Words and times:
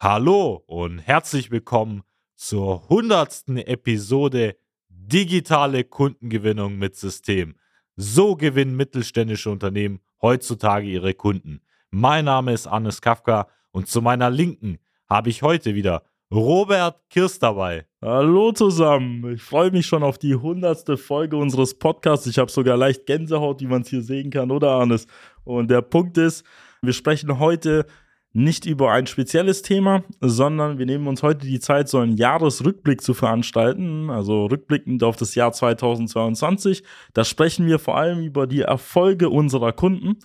Hallo 0.00 0.62
und 0.68 1.00
herzlich 1.00 1.50
willkommen 1.50 2.04
zur 2.36 2.88
hundertsten 2.88 3.56
Episode 3.56 4.54
Digitale 4.88 5.82
Kundengewinnung 5.82 6.78
mit 6.78 6.94
System. 6.94 7.56
So 7.96 8.36
gewinnen 8.36 8.76
mittelständische 8.76 9.50
Unternehmen 9.50 9.98
heutzutage 10.22 10.86
ihre 10.86 11.14
Kunden. 11.14 11.62
Mein 11.90 12.26
Name 12.26 12.52
ist 12.52 12.70
Hannes 12.70 13.02
Kafka 13.02 13.48
und 13.72 13.88
zu 13.88 14.00
meiner 14.00 14.30
Linken 14.30 14.78
habe 15.10 15.30
ich 15.30 15.42
heute 15.42 15.74
wieder 15.74 16.04
Robert 16.30 17.00
Kirst 17.10 17.42
dabei. 17.42 17.84
Hallo 18.00 18.52
zusammen. 18.52 19.32
Ich 19.34 19.42
freue 19.42 19.72
mich 19.72 19.86
schon 19.86 20.04
auf 20.04 20.16
die 20.16 20.36
hundertste 20.36 20.96
Folge 20.96 21.36
unseres 21.36 21.76
Podcasts. 21.76 22.28
Ich 22.28 22.38
habe 22.38 22.52
sogar 22.52 22.76
leicht 22.76 23.04
Gänsehaut, 23.06 23.60
wie 23.62 23.66
man 23.66 23.82
es 23.82 23.88
hier 23.88 24.02
sehen 24.02 24.30
kann, 24.30 24.52
oder 24.52 24.78
Hannes? 24.78 25.08
Und 25.42 25.72
der 25.72 25.82
Punkt 25.82 26.18
ist, 26.18 26.44
wir 26.82 26.92
sprechen 26.92 27.40
heute 27.40 27.84
nicht 28.38 28.66
über 28.66 28.92
ein 28.92 29.06
spezielles 29.06 29.62
Thema, 29.62 30.04
sondern 30.20 30.78
wir 30.78 30.86
nehmen 30.86 31.08
uns 31.08 31.22
heute 31.22 31.46
die 31.46 31.60
Zeit, 31.60 31.88
so 31.88 31.98
einen 31.98 32.16
Jahresrückblick 32.16 33.02
zu 33.02 33.12
veranstalten, 33.12 34.10
also 34.10 34.46
rückblickend 34.46 35.02
auf 35.02 35.16
das 35.16 35.34
Jahr 35.34 35.52
2022. 35.52 36.84
Da 37.14 37.24
sprechen 37.24 37.66
wir 37.66 37.78
vor 37.78 37.96
allem 37.96 38.20
über 38.22 38.46
die 38.46 38.62
Erfolge 38.62 39.28
unserer 39.28 39.72
Kunden. 39.72 40.18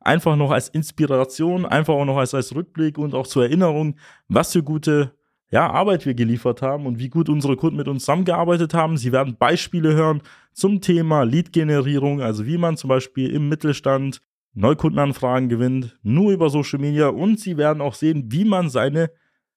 Einfach 0.00 0.36
noch 0.36 0.50
als 0.50 0.70
Inspiration, 0.70 1.66
einfach 1.66 1.94
auch 1.94 2.06
noch 2.06 2.16
als, 2.16 2.32
als 2.32 2.54
Rückblick 2.54 2.96
und 2.96 3.14
auch 3.14 3.26
zur 3.26 3.44
Erinnerung, 3.44 3.96
was 4.28 4.52
für 4.52 4.62
gute 4.62 5.12
ja, 5.50 5.70
Arbeit 5.70 6.06
wir 6.06 6.14
geliefert 6.14 6.62
haben 6.62 6.86
und 6.86 6.98
wie 6.98 7.08
gut 7.08 7.28
unsere 7.28 7.56
Kunden 7.56 7.76
mit 7.76 7.88
uns 7.88 8.04
zusammengearbeitet 8.04 8.74
haben. 8.74 8.96
Sie 8.96 9.12
werden 9.12 9.36
Beispiele 9.38 9.94
hören 9.94 10.22
zum 10.52 10.80
Thema 10.80 11.22
Lead-Generierung, 11.22 12.22
also 12.22 12.46
wie 12.46 12.58
man 12.58 12.76
zum 12.76 12.88
Beispiel 12.88 13.30
im 13.30 13.48
Mittelstand 13.48 14.22
Neukundenanfragen 14.58 15.48
gewinnt, 15.48 15.96
nur 16.02 16.32
über 16.32 16.50
Social 16.50 16.80
Media 16.80 17.08
und 17.08 17.38
sie 17.38 17.56
werden 17.56 17.80
auch 17.80 17.94
sehen, 17.94 18.24
wie 18.32 18.44
man 18.44 18.68
seine 18.68 19.10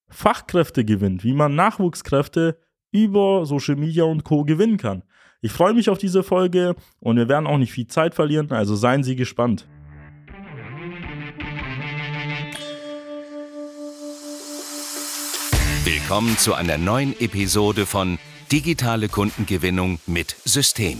Fachkräfte 0.09 0.85
gewinnt, 0.85 1.23
wie 1.23 1.33
man 1.33 1.55
Nachwuchskräfte 1.55 2.59
über 2.91 3.47
Social 3.47 3.77
Media 3.77 4.03
und 4.03 4.23
Co. 4.23 4.43
gewinnen 4.43 4.77
kann. 4.77 5.03
Ich 5.41 5.51
freue 5.51 5.73
mich 5.73 5.89
auf 5.89 5.97
diese 5.97 6.21
Folge 6.21 6.75
und 6.99 7.17
wir 7.17 7.27
werden 7.27 7.47
auch 7.47 7.57
nicht 7.57 7.71
viel 7.71 7.87
Zeit 7.87 8.13
verlieren, 8.13 8.51
also 8.51 8.75
seien 8.75 9.03
Sie 9.03 9.15
gespannt. 9.15 9.67
Willkommen 15.83 16.37
zu 16.37 16.53
einer 16.53 16.77
neuen 16.77 17.19
Episode 17.19 17.87
von 17.87 18.19
Digitale 18.51 19.09
Kundengewinnung 19.09 19.99
mit 20.05 20.35
System. 20.45 20.99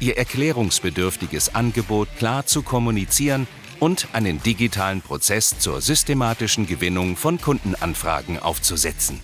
ihr 0.00 0.18
erklärungsbedürftiges 0.18 1.54
Angebot 1.54 2.08
klar 2.18 2.46
zu 2.46 2.62
kommunizieren 2.62 3.46
und 3.78 4.08
einen 4.12 4.42
digitalen 4.42 5.00
Prozess 5.00 5.58
zur 5.58 5.80
systematischen 5.80 6.66
Gewinnung 6.66 7.16
von 7.16 7.40
Kundenanfragen 7.40 8.38
aufzusetzen. 8.38 9.20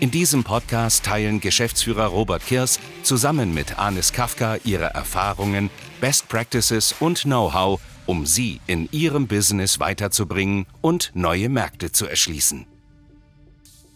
In 0.00 0.10
diesem 0.10 0.42
Podcast 0.42 1.04
teilen 1.04 1.40
Geschäftsführer 1.40 2.06
Robert 2.06 2.44
Kirs 2.44 2.80
zusammen 3.02 3.54
mit 3.54 3.78
Anis 3.78 4.12
Kafka 4.12 4.56
ihre 4.64 4.86
Erfahrungen, 4.86 5.70
Best 6.00 6.28
Practices 6.28 6.94
und 6.98 7.22
Know-how, 7.22 7.80
um 8.06 8.26
sie 8.26 8.60
in 8.66 8.88
ihrem 8.90 9.26
Business 9.26 9.80
weiterzubringen 9.80 10.66
und 10.80 11.12
neue 11.14 11.48
Märkte 11.48 11.92
zu 11.92 12.06
erschließen. 12.06 12.66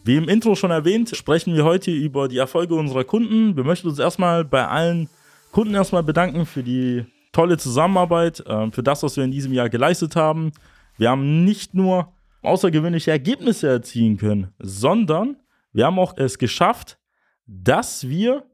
Wie 0.05 0.17
im 0.17 0.29
Intro 0.29 0.55
schon 0.55 0.71
erwähnt, 0.71 1.15
sprechen 1.15 1.55
wir 1.55 1.65
heute 1.65 1.91
über 1.91 2.29
die 2.29 2.39
Erfolge 2.39 2.75
unserer 2.75 3.05
Kunden. 3.05 3.57
Wir 3.57 3.65
möchten 3.65 3.89
uns 3.89 3.99
erstmal 3.99 4.45
bei 4.45 4.67
allen 4.67 5.11
Kunden 5.53 5.75
erstmal 5.75 6.03
bedanken 6.03 6.47
für 6.47 6.63
die 6.63 7.07
tolle 7.33 7.59
Zusammenarbeit, 7.59 8.41
äh, 8.47 8.71
für 8.71 8.83
das, 8.83 9.03
was 9.03 9.17
wir 9.17 9.25
in 9.25 9.31
diesem 9.31 9.53
Jahr 9.53 9.69
geleistet 9.69 10.17
haben. 10.17 10.53
Wir 10.97 11.11
haben 11.11 11.45
nicht 11.45 11.75
nur 11.75 12.13
außergewöhnliche 12.43 13.11
Ergebnisse 13.11 13.69
erzielen 13.69 14.17
können, 14.17 14.53
sondern 14.59 15.37
wir 15.73 15.87
haben 15.87 15.99
auch 15.99 16.17
es 16.17 16.39
geschafft, 16.39 16.99
dass 17.47 18.09
wir 18.09 18.45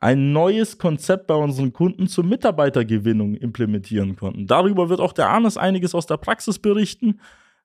ein 0.00 0.32
neues 0.32 0.78
Konzept 0.78 1.26
bei 1.26 1.34
unseren 1.34 1.72
Kunden 1.72 2.08
zur 2.08 2.24
Mitarbeitergewinnung 2.24 3.34
implementieren 3.34 4.16
konnten. 4.16 4.46
Darüber 4.46 4.88
wird 4.88 5.00
auch 5.00 5.12
der 5.12 5.28
Arnes 5.28 5.56
einiges 5.58 5.94
aus 5.94 6.06
der 6.06 6.16
Praxis 6.16 6.58
berichten. 6.58 7.20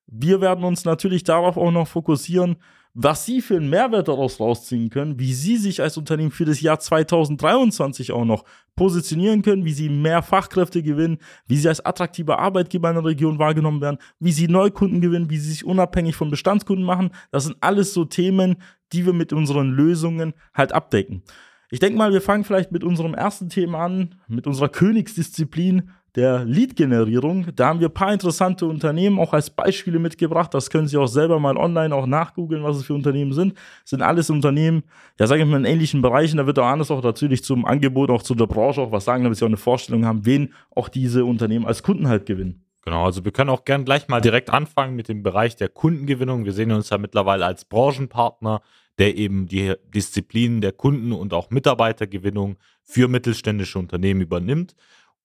Wir 0.05 0.41
werden 0.41 0.65
uns 0.65 0.83
natürlich 0.83 1.23
darauf 1.23 1.55
auch 1.55 1.71
noch 1.71 1.87
fokussieren, 1.87 2.57
was 2.97 3.25
Sie 3.25 3.41
für 3.41 3.57
einen 3.57 3.69
Mehrwert 3.69 4.07
daraus 4.07 4.39
rausziehen 4.39 4.89
können, 4.89 5.19
wie 5.19 5.33
Sie 5.33 5.57
sich 5.57 5.81
als 5.81 5.97
Unternehmen 5.97 6.31
für 6.31 6.45
das 6.45 6.61
Jahr 6.61 6.79
2023 6.79 8.13
auch 8.13 8.23
noch 8.23 8.45
positionieren 8.77 9.41
können, 9.41 9.65
wie 9.65 9.73
Sie 9.73 9.89
mehr 9.89 10.23
Fachkräfte 10.23 10.81
gewinnen, 10.81 11.17
wie 11.45 11.57
Sie 11.57 11.67
als 11.67 11.85
attraktiver 11.85 12.39
Arbeitgeber 12.39 12.89
in 12.89 12.95
der 12.95 13.03
Region 13.03 13.37
wahrgenommen 13.37 13.81
werden, 13.81 13.97
wie 14.19 14.31
Sie 14.31 14.47
Neukunden 14.47 15.01
gewinnen, 15.01 15.29
wie 15.29 15.37
Sie 15.37 15.51
sich 15.51 15.65
unabhängig 15.65 16.15
von 16.15 16.31
Bestandskunden 16.31 16.85
machen. 16.85 17.11
Das 17.31 17.43
sind 17.43 17.57
alles 17.59 17.93
so 17.93 18.05
Themen, 18.05 18.55
die 18.93 19.05
wir 19.05 19.13
mit 19.13 19.33
unseren 19.33 19.71
Lösungen 19.71 20.33
halt 20.53 20.71
abdecken. 20.71 21.23
Ich 21.69 21.79
denke 21.79 21.97
mal, 21.97 22.13
wir 22.13 22.21
fangen 22.21 22.45
vielleicht 22.45 22.71
mit 22.71 22.85
unserem 22.85 23.13
ersten 23.13 23.49
Thema 23.49 23.83
an, 23.83 24.15
mit 24.29 24.47
unserer 24.47 24.69
Königsdisziplin, 24.69 25.89
der 26.15 26.45
Lead-Generierung. 26.45 27.47
Da 27.55 27.67
haben 27.67 27.79
wir 27.79 27.89
ein 27.89 27.93
paar 27.93 28.13
interessante 28.13 28.65
Unternehmen 28.65 29.19
auch 29.19 29.33
als 29.33 29.49
Beispiele 29.49 29.99
mitgebracht. 29.99 30.53
Das 30.53 30.69
können 30.69 30.87
Sie 30.87 30.97
auch 30.97 31.07
selber 31.07 31.39
mal 31.39 31.57
online 31.57 31.93
auch 31.93 32.05
nachgoogeln, 32.05 32.63
was 32.63 32.77
es 32.77 32.85
für 32.85 32.93
Unternehmen 32.93 33.33
sind. 33.33 33.53
Das 33.83 33.89
sind 33.91 34.01
alles 34.01 34.29
Unternehmen, 34.29 34.83
ja, 35.19 35.27
sage 35.27 35.43
ich 35.43 35.47
mal, 35.47 35.57
in 35.57 35.65
ähnlichen 35.65 36.01
Bereichen. 36.01 36.37
Da 36.37 36.47
wird 36.47 36.57
auch 36.59 36.67
anders 36.67 36.89
auch 36.91 37.03
natürlich 37.03 37.43
zum 37.43 37.65
Angebot, 37.65 38.09
auch 38.09 38.23
zu 38.23 38.33
der 38.35 38.47
Branche 38.47 38.81
auch 38.81 38.91
was 38.91 39.05
sagen, 39.05 39.23
damit 39.23 39.37
Sie 39.37 39.43
auch 39.43 39.49
eine 39.49 39.57
Vorstellung 39.57 40.05
haben, 40.05 40.25
wen 40.25 40.53
auch 40.73 40.87
diese 40.87 41.25
Unternehmen 41.25 41.65
als 41.65 41.83
Kunden 41.83 42.07
halt 42.07 42.25
gewinnen. 42.25 42.65
Genau, 42.85 43.03
also 43.03 43.25
wir 43.25 43.31
können 43.31 43.49
auch 43.49 43.65
gern 43.65 43.83
gleich 43.83 44.07
mal 44.07 44.21
direkt 44.21 44.51
anfangen 44.51 44.95
mit 44.95 45.09
dem 45.09 45.23
Bereich 45.23 45.55
der 45.55 45.69
Kundengewinnung. 45.69 46.45
Wir 46.45 46.53
sehen 46.53 46.71
uns 46.71 46.91
ja 46.91 46.99
mittlerweile 46.99 47.45
als 47.45 47.65
Branchenpartner, 47.65 48.61
der 48.99 49.17
eben 49.17 49.47
die 49.47 49.73
Disziplinen 49.93 50.61
der 50.61 50.71
Kunden- 50.71 51.11
und 51.11 51.33
auch 51.33 51.49
Mitarbeitergewinnung 51.49 52.57
für 52.83 53.07
mittelständische 53.07 53.79
Unternehmen 53.79 54.21
übernimmt. 54.21 54.75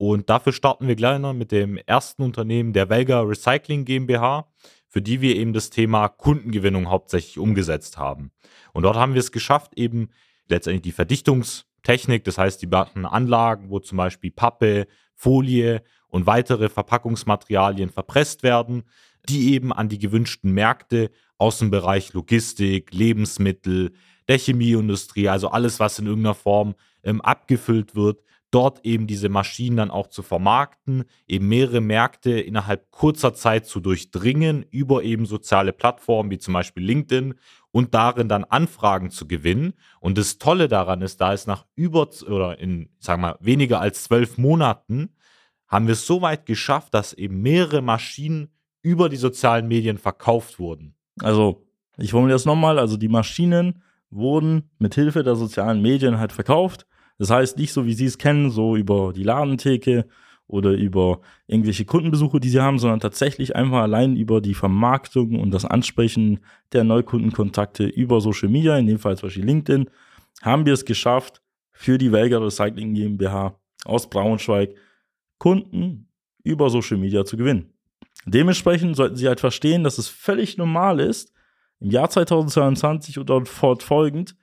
Und 0.01 0.31
dafür 0.31 0.55
starten 0.55 0.89
wir 0.89 0.97
gleich 0.97 1.19
noch 1.19 1.35
mit 1.35 1.53
dem 1.53 1.77
ersten 1.77 2.23
Unternehmen, 2.23 2.73
der 2.73 2.89
Welga 2.89 3.21
Recycling 3.21 3.85
GmbH, 3.85 4.51
für 4.89 5.03
die 5.03 5.21
wir 5.21 5.37
eben 5.37 5.53
das 5.53 5.69
Thema 5.69 6.09
Kundengewinnung 6.09 6.89
hauptsächlich 6.89 7.39
umgesetzt 7.39 7.99
haben. 7.99 8.31
Und 8.73 8.85
dort 8.85 8.97
haben 8.97 9.13
wir 9.13 9.21
es 9.21 9.31
geschafft, 9.31 9.75
eben 9.77 10.09
letztendlich 10.49 10.81
die 10.81 10.93
Verdichtungstechnik, 10.93 12.25
das 12.25 12.39
heißt 12.39 12.63
die 12.63 12.67
machen 12.67 13.05
Anlagen, 13.05 13.69
wo 13.69 13.79
zum 13.79 13.99
Beispiel 13.99 14.31
Pappe, 14.31 14.87
Folie 15.15 15.83
und 16.09 16.27
weitere 16.27 16.71
Verpackungsmaterialien 16.71 17.91
verpresst 17.91 18.43
werden, 18.43 18.85
die 19.29 19.53
eben 19.53 19.71
an 19.71 19.91
die 19.91 19.99
gewünschten 19.99 20.53
Märkte 20.53 21.11
aus 21.37 21.59
dem 21.59 21.71
Bereich 21.71 22.15
Logistik, 22.15 22.95
Lebensmittel, 22.95 23.93
der 24.29 24.39
Chemieindustrie, 24.39 25.29
also 25.29 25.51
alles, 25.51 25.79
was 25.79 25.99
in 25.99 26.07
irgendeiner 26.07 26.35
Form 26.35 26.75
ähm, 27.05 27.21
abgefüllt 27.21 27.95
wird, 27.95 28.23
dort 28.51 28.85
eben 28.85 29.07
diese 29.07 29.29
Maschinen 29.29 29.77
dann 29.77 29.91
auch 29.91 30.09
zu 30.09 30.23
vermarkten, 30.23 31.05
eben 31.27 31.49
mehrere 31.49 31.81
Märkte 31.81 32.41
innerhalb 32.41 32.91
kurzer 32.91 33.35
Zeit 33.35 33.67
zu 33.67 33.81
durchdringen 33.81 34.65
über 34.71 35.03
eben 35.03 35.27
soziale 35.27 35.73
Plattformen 35.73 36.31
wie 36.31 36.39
zum 36.39 36.55
Beispiel 36.55 36.83
LinkedIn 36.85 37.35
und 37.71 37.95
darin 37.95 38.29
dann 38.29 38.45
Anfragen 38.45 39.11
zu 39.11 39.29
gewinnen. 39.29 39.75
Und 40.01 40.19
das 40.19 40.39
Tolle 40.39 40.69
daran 40.69 41.03
ist, 41.03 41.21
da 41.21 41.33
ist 41.33 41.47
nach 41.47 41.65
über 41.77 42.09
oder 42.29 42.59
in, 42.59 42.91
sagen 42.99 43.23
wir 43.23 43.29
mal, 43.29 43.39
weniger 43.41 43.81
als 43.81 44.05
zwölf 44.05 44.39
Monaten 44.39 45.11
haben 45.69 45.87
wir 45.87 45.93
es 45.93 46.07
so 46.07 46.21
weit 46.21 46.47
geschafft, 46.47 46.95
dass 46.95 47.13
eben 47.13 47.43
mehrere 47.43 47.81
Maschinen 47.81 48.49
über 48.83 49.09
die 49.09 49.17
sozialen 49.17 49.69
Medien 49.69 49.99
verkauft 49.99 50.59
wurden. 50.59 50.97
Also, 51.21 51.65
ich 51.97 52.11
formuliere 52.11 52.35
das 52.35 52.47
nochmal, 52.47 52.79
also 52.79 52.97
die 52.97 53.09
Maschinen 53.09 53.83
wurden 54.09 54.71
mit 54.79 54.95
Hilfe 54.95 55.23
der 55.23 55.37
sozialen 55.37 55.81
Medien 55.81 56.19
halt 56.19 56.33
verkauft 56.33 56.87
das 57.21 57.29
heißt, 57.29 57.59
nicht 57.59 57.75
so, 57.75 57.85
wie 57.85 57.93
Sie 57.93 58.07
es 58.07 58.17
kennen, 58.17 58.51
so 58.51 58.77
über 58.77 59.13
die 59.13 59.25
Ladentheke 59.25 60.07
oder 60.47 60.71
über 60.71 61.21
irgendwelche 61.47 61.85
Kundenbesuche, 61.85 62.41
die 62.41 62.49
Sie 62.49 62.61
haben, 62.61 62.79
sondern 62.79 62.99
tatsächlich 62.99 63.55
einfach 63.55 63.83
allein 63.83 64.17
über 64.17 64.41
die 64.41 64.55
Vermarktung 64.55 65.39
und 65.39 65.51
das 65.51 65.67
Ansprechen 65.67 66.41
der 66.73 66.83
Neukundenkontakte 66.83 67.85
über 67.85 68.23
Social 68.23 68.49
Media, 68.49 68.75
in 68.79 68.87
dem 68.87 68.99
Fall 68.99 69.19
zum 69.19 69.27
Beispiel 69.27 69.45
LinkedIn, 69.45 69.91
haben 70.41 70.65
wir 70.65 70.73
es 70.73 70.87
geschafft, 70.87 71.43
für 71.73 71.99
die 71.99 72.11
Welger 72.11 72.43
Recycling 72.43 72.95
GmbH 72.95 73.55
aus 73.85 74.09
Braunschweig 74.09 74.75
Kunden 75.37 76.09
über 76.43 76.71
Social 76.71 76.97
Media 76.97 77.27
zu 77.27 77.37
gewinnen. 77.37 77.75
Dementsprechend 78.25 78.97
sollten 78.97 79.17
Sie 79.17 79.29
halt 79.29 79.41
verstehen, 79.41 79.85
dass 79.85 79.99
es 79.99 80.09
völlig 80.09 80.57
normal 80.57 81.01
ist, 81.01 81.35
im 81.81 81.91
Jahr 81.91 82.09
2022 82.09 83.19
oder 83.19 83.45
fortfolgend 83.45 84.37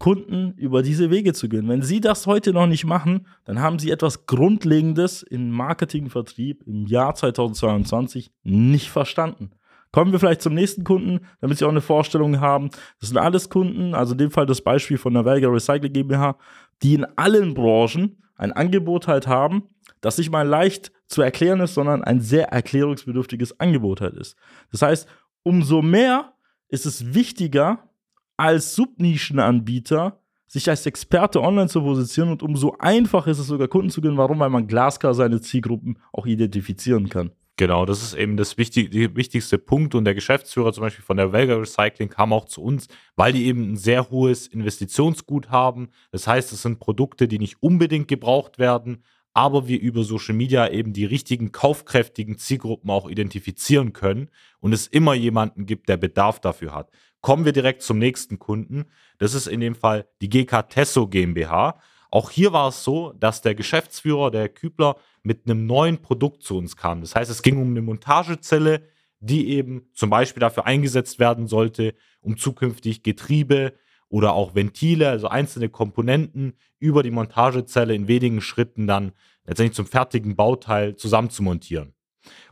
Kunden 0.00 0.54
über 0.56 0.82
diese 0.82 1.10
Wege 1.10 1.34
zu 1.34 1.48
gehen. 1.48 1.68
Wenn 1.68 1.82
Sie 1.82 2.00
das 2.00 2.26
heute 2.26 2.52
noch 2.52 2.66
nicht 2.66 2.86
machen, 2.86 3.26
dann 3.44 3.60
haben 3.60 3.78
Sie 3.78 3.90
etwas 3.90 4.26
Grundlegendes 4.26 5.22
im 5.22 5.50
Marketingvertrieb 5.50 6.62
im 6.66 6.86
Jahr 6.86 7.14
2022 7.14 8.32
nicht 8.42 8.88
verstanden. 8.88 9.50
Kommen 9.92 10.10
wir 10.10 10.18
vielleicht 10.18 10.40
zum 10.40 10.54
nächsten 10.54 10.84
Kunden, 10.84 11.20
damit 11.40 11.58
Sie 11.58 11.66
auch 11.66 11.70
eine 11.70 11.82
Vorstellung 11.82 12.40
haben. 12.40 12.70
Das 12.98 13.10
sind 13.10 13.18
alles 13.18 13.50
Kunden, 13.50 13.94
also 13.94 14.12
in 14.12 14.18
dem 14.18 14.30
Fall 14.30 14.46
das 14.46 14.62
Beispiel 14.62 14.96
von 14.96 15.12
der 15.12 15.26
Velga 15.26 15.48
Recycle 15.48 15.90
GmbH, 15.90 16.38
die 16.82 16.94
in 16.94 17.04
allen 17.16 17.52
Branchen 17.52 18.22
ein 18.36 18.52
Angebot 18.52 19.06
halt 19.06 19.26
haben, 19.26 19.64
das 20.00 20.16
nicht 20.16 20.30
mal 20.30 20.48
leicht 20.48 20.92
zu 21.08 21.20
erklären 21.20 21.60
ist, 21.60 21.74
sondern 21.74 22.02
ein 22.02 22.20
sehr 22.20 22.48
erklärungsbedürftiges 22.48 23.60
Angebot 23.60 24.00
halt 24.00 24.14
ist. 24.14 24.34
Das 24.72 24.80
heißt, 24.80 25.06
umso 25.42 25.82
mehr 25.82 26.32
ist 26.68 26.86
es 26.86 27.12
wichtiger, 27.12 27.89
als 28.40 28.74
Subnischenanbieter 28.74 30.18
sich 30.46 30.68
als 30.68 30.86
Experte 30.86 31.40
online 31.42 31.68
zu 31.68 31.82
positionieren 31.82 32.32
und 32.32 32.42
umso 32.42 32.74
einfacher 32.78 33.30
ist 33.30 33.38
es 33.38 33.46
sogar 33.46 33.68
Kunden 33.68 33.90
zu 33.90 34.00
gewinnen. 34.00 34.18
Warum? 34.18 34.40
Weil 34.40 34.50
man 34.50 34.66
glasklar 34.66 35.14
seine 35.14 35.40
Zielgruppen 35.40 35.98
auch 36.12 36.26
identifizieren 36.26 37.08
kann. 37.08 37.30
Genau, 37.56 37.84
das 37.84 38.02
ist 38.02 38.14
eben 38.14 38.38
das 38.38 38.56
wichtig, 38.56 38.90
der 38.90 39.14
wichtigste 39.14 39.58
Punkt. 39.58 39.94
Und 39.94 40.06
der 40.06 40.14
Geschäftsführer 40.14 40.72
zum 40.72 40.80
Beispiel 40.80 41.04
von 41.04 41.18
der 41.18 41.32
Velga 41.32 41.56
Recycling 41.56 42.08
kam 42.08 42.32
auch 42.32 42.46
zu 42.46 42.62
uns, 42.62 42.88
weil 43.14 43.34
die 43.34 43.44
eben 43.44 43.72
ein 43.72 43.76
sehr 43.76 44.10
hohes 44.10 44.46
Investitionsgut 44.46 45.50
haben. 45.50 45.90
Das 46.10 46.26
heißt, 46.26 46.50
es 46.52 46.62
sind 46.62 46.80
Produkte, 46.80 47.28
die 47.28 47.38
nicht 47.38 47.62
unbedingt 47.62 48.08
gebraucht 48.08 48.58
werden, 48.58 49.04
aber 49.34 49.68
wir 49.68 49.80
über 49.80 50.02
Social 50.02 50.34
Media 50.34 50.68
eben 50.68 50.92
die 50.92 51.04
richtigen 51.04 51.52
kaufkräftigen 51.52 52.38
Zielgruppen 52.38 52.90
auch 52.90 53.08
identifizieren 53.08 53.92
können 53.92 54.30
und 54.58 54.72
es 54.72 54.86
immer 54.86 55.14
jemanden 55.14 55.66
gibt, 55.66 55.88
der 55.88 55.98
Bedarf 55.98 56.40
dafür 56.40 56.74
hat. 56.74 56.90
Kommen 57.20 57.44
wir 57.44 57.52
direkt 57.52 57.82
zum 57.82 57.98
nächsten 57.98 58.38
Kunden. 58.38 58.86
Das 59.18 59.34
ist 59.34 59.46
in 59.46 59.60
dem 59.60 59.74
Fall 59.74 60.06
die 60.22 60.28
GK 60.28 60.62
Tesso 60.62 61.06
GmbH. 61.06 61.78
Auch 62.10 62.30
hier 62.30 62.52
war 62.52 62.68
es 62.68 62.82
so, 62.82 63.12
dass 63.12 63.42
der 63.42 63.54
Geschäftsführer, 63.54 64.30
der 64.30 64.48
Kübler, 64.48 64.96
mit 65.22 65.42
einem 65.44 65.66
neuen 65.66 66.00
Produkt 66.02 66.42
zu 66.42 66.56
uns 66.56 66.76
kam. 66.76 67.02
Das 67.02 67.14
heißt, 67.14 67.30
es 67.30 67.42
ging 67.42 67.60
um 67.60 67.70
eine 67.70 67.82
Montagezelle, 67.82 68.82
die 69.20 69.50
eben 69.50 69.90
zum 69.92 70.10
Beispiel 70.10 70.40
dafür 70.40 70.66
eingesetzt 70.66 71.18
werden 71.18 71.46
sollte, 71.46 71.94
um 72.20 72.36
zukünftig 72.36 73.02
Getriebe 73.02 73.74
oder 74.08 74.32
auch 74.32 74.54
Ventile, 74.54 75.08
also 75.08 75.28
einzelne 75.28 75.68
Komponenten 75.68 76.54
über 76.78 77.02
die 77.02 77.10
Montagezelle 77.10 77.94
in 77.94 78.08
wenigen 78.08 78.40
Schritten 78.40 78.86
dann 78.86 79.12
letztendlich 79.44 79.76
zum 79.76 79.86
fertigen 79.86 80.36
Bauteil 80.36 80.96
zusammenzumontieren. 80.96 81.94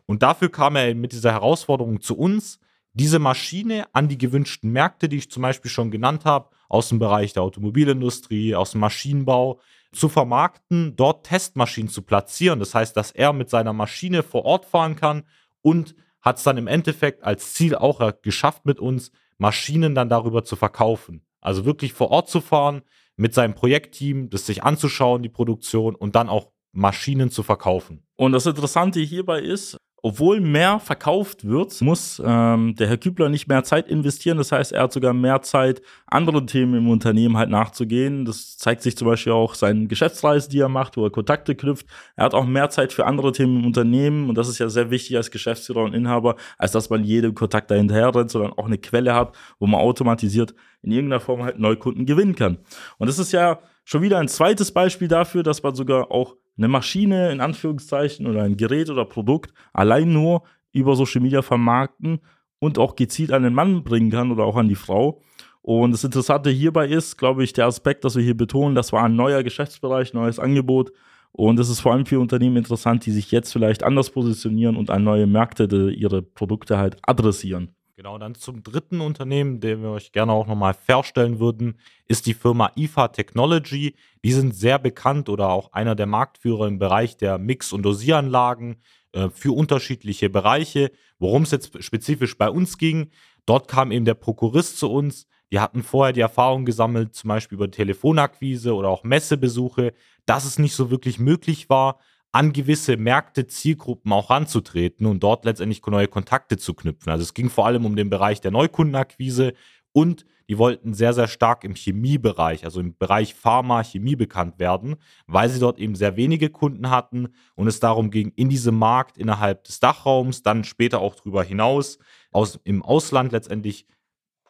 Und 0.07 0.23
dafür 0.23 0.51
kam 0.51 0.77
er 0.77 0.95
mit 0.95 1.13
dieser 1.13 1.33
Herausforderung 1.33 2.01
zu 2.01 2.17
uns, 2.17 2.61
diese 2.93 3.19
Maschine 3.19 3.87
an 3.93 4.09
die 4.09 4.19
gewünschten 4.19 4.73
Märkte, 4.73 5.09
die 5.09 5.19
ich 5.19 5.31
zum 5.31 5.43
Beispiel 5.43 5.71
schon 5.71 5.91
genannt 5.91 6.25
habe, 6.25 6.51
aus 6.69 6.89
dem 6.89 6.99
Bereich 6.99 7.33
der 7.33 7.43
Automobilindustrie, 7.43 8.55
aus 8.55 8.73
dem 8.73 8.81
Maschinenbau, 8.81 9.61
zu 9.93 10.09
vermarkten, 10.09 10.97
dort 10.97 11.27
Testmaschinen 11.27 11.89
zu 11.89 12.03
platzieren. 12.03 12.59
Das 12.59 12.75
heißt, 12.75 12.97
dass 12.97 13.11
er 13.11 13.33
mit 13.33 13.49
seiner 13.49 13.73
Maschine 13.73 14.23
vor 14.23 14.45
Ort 14.45 14.67
fahren 14.67 14.97
kann 14.97 15.25
und 15.63 15.95
hat 16.21 16.37
es 16.37 16.43
dann 16.43 16.59
im 16.59 16.67
Endeffekt 16.67 17.25
als 17.25 17.55
Ziel 17.55 17.75
auch 17.75 18.01
geschafft 18.23 18.67
mit 18.67 18.81
uns, 18.81 19.13
Maschinen 19.39 19.95
dann 19.95 20.09
darüber 20.09 20.45
zu 20.45 20.57
verkaufen. 20.57 21.25
Also 21.41 21.65
wirklich 21.65 21.93
vor 21.93 22.11
Ort 22.11 22.29
zu 22.29 22.41
fahren, 22.41 22.83
mit 23.17 23.35
seinem 23.35 23.55
Projektteam, 23.55 24.31
das 24.31 24.47
sich 24.47 24.63
anzuschauen, 24.63 25.23
die 25.23 25.29
Produktion 25.29 25.95
und 25.95 26.15
dann 26.17 26.29
auch 26.29 26.53
Maschinen 26.73 27.31
zu 27.31 27.43
verkaufen. 27.43 28.03
Und 28.17 28.33
das 28.33 28.47
Interessante 28.47 29.01
hierbei 29.01 29.41
ist, 29.41 29.77
obwohl 30.03 30.41
mehr 30.41 30.79
verkauft 30.79 31.47
wird, 31.47 31.81
muss 31.81 32.23
ähm, 32.25 32.77
der 32.77 32.87
Herr 32.87 32.99
Kübler 32.99 33.29
nicht 33.29 33.49
mehr 33.49 33.65
Zeit 33.65 33.89
investieren. 33.89 34.39
Das 34.39 34.53
heißt, 34.53 34.73
er 34.73 34.85
hat 34.85 34.93
sogar 34.93 35.13
mehr 35.13 35.43
Zeit, 35.43 35.83
anderen 36.07 36.47
Themen 36.47 36.75
im 36.75 36.89
Unternehmen 36.89 37.37
halt 37.37 37.51
nachzugehen. 37.51 38.25
Das 38.25 38.57
zeigt 38.57 38.83
sich 38.83 38.97
zum 38.97 39.09
Beispiel 39.09 39.33
auch 39.33 39.55
seinen 39.55 39.89
Geschäftsreisen, 39.89 40.51
die 40.51 40.61
er 40.61 40.69
macht, 40.69 40.97
wo 40.97 41.05
er 41.05 41.11
Kontakte 41.11 41.57
knüpft. 41.57 41.87
Er 42.15 42.27
hat 42.27 42.35
auch 42.35 42.47
mehr 42.47 42.71
Zeit 42.71 42.93
für 42.93 43.07
andere 43.07 43.33
Themen 43.33 43.61
im 43.61 43.67
Unternehmen. 43.67 44.29
Und 44.29 44.39
das 44.39 44.49
ist 44.49 44.59
ja 44.59 44.69
sehr 44.69 44.91
wichtig 44.91 45.17
als 45.17 45.33
Geschäftsführer 45.33 45.83
und 45.83 45.95
Inhaber, 45.95 46.37
als 46.59 46.73
dass 46.73 46.91
man 46.91 47.03
jedem 47.03 47.35
Kontakt 47.35 47.71
dahinter 47.71 48.15
rennt, 48.15 48.31
sondern 48.31 48.53
auch 48.53 48.67
eine 48.67 48.79
Quelle 48.79 49.15
hat, 49.15 49.37
wo 49.59 49.67
man 49.67 49.81
automatisiert 49.81 50.55
in 50.83 50.93
irgendeiner 50.93 51.21
Form 51.21 51.43
halt 51.43 51.59
Neukunden 51.59 52.07
gewinnen 52.07 52.37
kann. 52.37 52.59
Und 52.99 53.09
das 53.09 53.19
ist 53.19 53.33
ja 53.33 53.59
schon 53.85 54.03
wieder 54.03 54.19
ein 54.19 54.29
zweites 54.29 54.71
Beispiel 54.71 55.09
dafür, 55.09 55.43
dass 55.43 55.63
man 55.63 55.75
sogar 55.75 56.13
auch 56.13 56.37
eine 56.59 56.69
Maschine 56.69 57.31
in 57.31 57.41
Anführungszeichen 57.41 58.27
oder 58.27 58.43
ein 58.43 58.57
Gerät 58.57 58.91
oder 58.91 59.05
Produkt 59.05 59.55
allein 59.73 60.13
nur 60.13 60.43
über 60.73 60.97
Social 60.97 61.23
Media 61.23 61.43
vermarkten 61.43 62.21
und 62.59 62.79
auch 62.79 62.97
gezielt 62.97 63.33
an 63.33 63.45
den 63.45 63.55
Mann 63.55 63.85
bringen 63.85 64.11
kann 64.11 64.31
oder 64.31 64.45
auch 64.45 64.57
an 64.57 64.69
die 64.69 64.75
Frau. 64.75 65.23
Und 65.63 65.93
das 65.93 66.05
Interessante 66.05 66.51
hierbei 66.51 66.89
ist, 66.89 67.17
glaube 67.17 67.45
ich, 67.45 67.53
der 67.53 67.67
Aspekt, 67.67 68.05
dass 68.05 68.17
wir 68.17 68.23
hier 68.23 68.37
betonen, 68.37 68.75
das 68.75 68.93
war 68.93 69.05
ein 69.05 69.17
neuer 69.17 69.43
Geschäftsbereich, 69.43 70.15
neues 70.15 70.39
Angebot. 70.39 70.93
Und 71.33 71.59
das 71.59 71.69
ist 71.69 71.81
vor 71.81 71.93
allem 71.93 72.07
für 72.07 72.21
Unternehmen 72.21 72.57
interessant, 72.57 73.05
die 73.07 73.13
sich 73.13 73.31
jetzt 73.31 73.53
vielleicht 73.53 73.83
anders 73.83 74.11
positionieren 74.11 74.77
und 74.77 74.91
an 74.91 75.05
neue 75.05 75.27
Märkte 75.27 75.91
ihre 75.91 76.23
Produkte 76.23 76.79
halt 76.79 76.97
adressieren. 77.03 77.75
Genau, 77.99 78.17
dann 78.17 78.37
zum 78.37 78.63
dritten 78.63 79.01
Unternehmen, 79.01 79.59
den 79.59 79.83
wir 79.83 79.91
euch 79.91 80.13
gerne 80.13 80.31
auch 80.31 80.47
nochmal 80.47 80.73
vorstellen 80.73 81.41
würden, 81.41 81.81
ist 82.07 82.27
die 82.27 82.35
Firma 82.35 82.71
IFA 82.77 83.09
Technology. 83.09 83.97
Die 84.25 84.31
sind 84.31 84.55
sehr 84.55 84.79
bekannt 84.79 85.29
oder 85.29 85.49
auch 85.49 85.73
einer 85.73 85.97
der 85.97 86.07
Marktführer 86.07 86.69
im 86.69 86.79
Bereich 86.79 87.17
der 87.17 87.39
Mix- 87.39 87.73
und 87.73 87.83
Dosieranlagen 87.83 88.77
äh, 89.11 89.31
für 89.31 89.51
unterschiedliche 89.51 90.31
Bereiche. 90.31 90.93
Worum 91.19 91.43
es 91.43 91.51
jetzt 91.51 91.83
spezifisch 91.83 92.39
bei 92.39 92.49
uns 92.49 92.79
ging, 92.79 93.11
dort 93.47 93.67
kam 93.67 93.91
eben 93.91 94.05
der 94.05 94.15
Prokurist 94.15 94.79
zu 94.79 94.93
uns. 94.93 95.27
Die 95.51 95.59
hatten 95.59 95.83
vorher 95.83 96.13
die 96.13 96.21
Erfahrung 96.21 96.65
gesammelt, 96.65 97.17
zum 97.17 97.27
Beispiel 97.27 97.57
über 97.57 97.69
Telefonakquise 97.69 98.77
oder 98.77 98.91
auch 98.91 99.03
Messebesuche, 99.03 99.93
dass 100.25 100.45
es 100.45 100.61
nicht 100.61 100.77
so 100.77 100.93
wirklich 100.93 101.19
möglich 101.19 101.69
war, 101.69 101.99
an 102.33 102.53
gewisse 102.53 102.97
Märkte, 102.97 103.47
Zielgruppen 103.47 104.13
auch 104.13 104.31
ranzutreten 104.31 105.07
und 105.07 105.23
dort 105.23 105.45
letztendlich 105.45 105.85
neue 105.87 106.09
Kontakte 106.09 106.59
zu 106.59 106.75
knüpfen. 106.75 107.11
Also 107.11 107.23
es 107.23 107.35
ging 107.35 107.49
vor 107.49 107.67
allem 107.67 107.87
um 107.87 107.97
den 107.97 108.11
Bereich 108.11 108.41
der 108.41 108.51
Neukundenakquise 108.51 109.55
und 109.93 110.27
die 110.49 110.59
wollten 110.59 110.95
sehr, 110.95 111.13
sehr 111.13 111.29
stark 111.29 111.65
im 111.65 111.75
Chemiebereich, 111.75 112.65
also 112.65 112.81
im 112.81 112.97
Bereich 112.97 113.35
Pharma, 113.35 113.83
Chemie 113.83 114.17
bekannt 114.17 114.59
werden, 114.59 114.97
weil 115.27 115.49
sie 115.51 115.61
dort 115.61 115.79
eben 115.79 115.95
sehr 115.95 116.17
wenige 116.17 116.49
Kunden 116.49 116.89
hatten 116.89 117.29
und 117.55 117.67
es 117.67 117.81
darum 117.81 118.11
ging, 118.11 118.33
in 118.35 118.49
diesem 118.49 118.79
Markt 118.79 119.19
innerhalb 119.19 119.65
des 119.65 119.81
Dachraums, 119.81 120.43
dann 120.43 120.65
später 120.65 121.01
auch 121.01 121.15
darüber 121.15 121.45
hinaus, 121.45 121.99
aus, 122.33 122.59
im 122.65 122.83
Ausland 122.83 123.33
letztendlich 123.33 123.87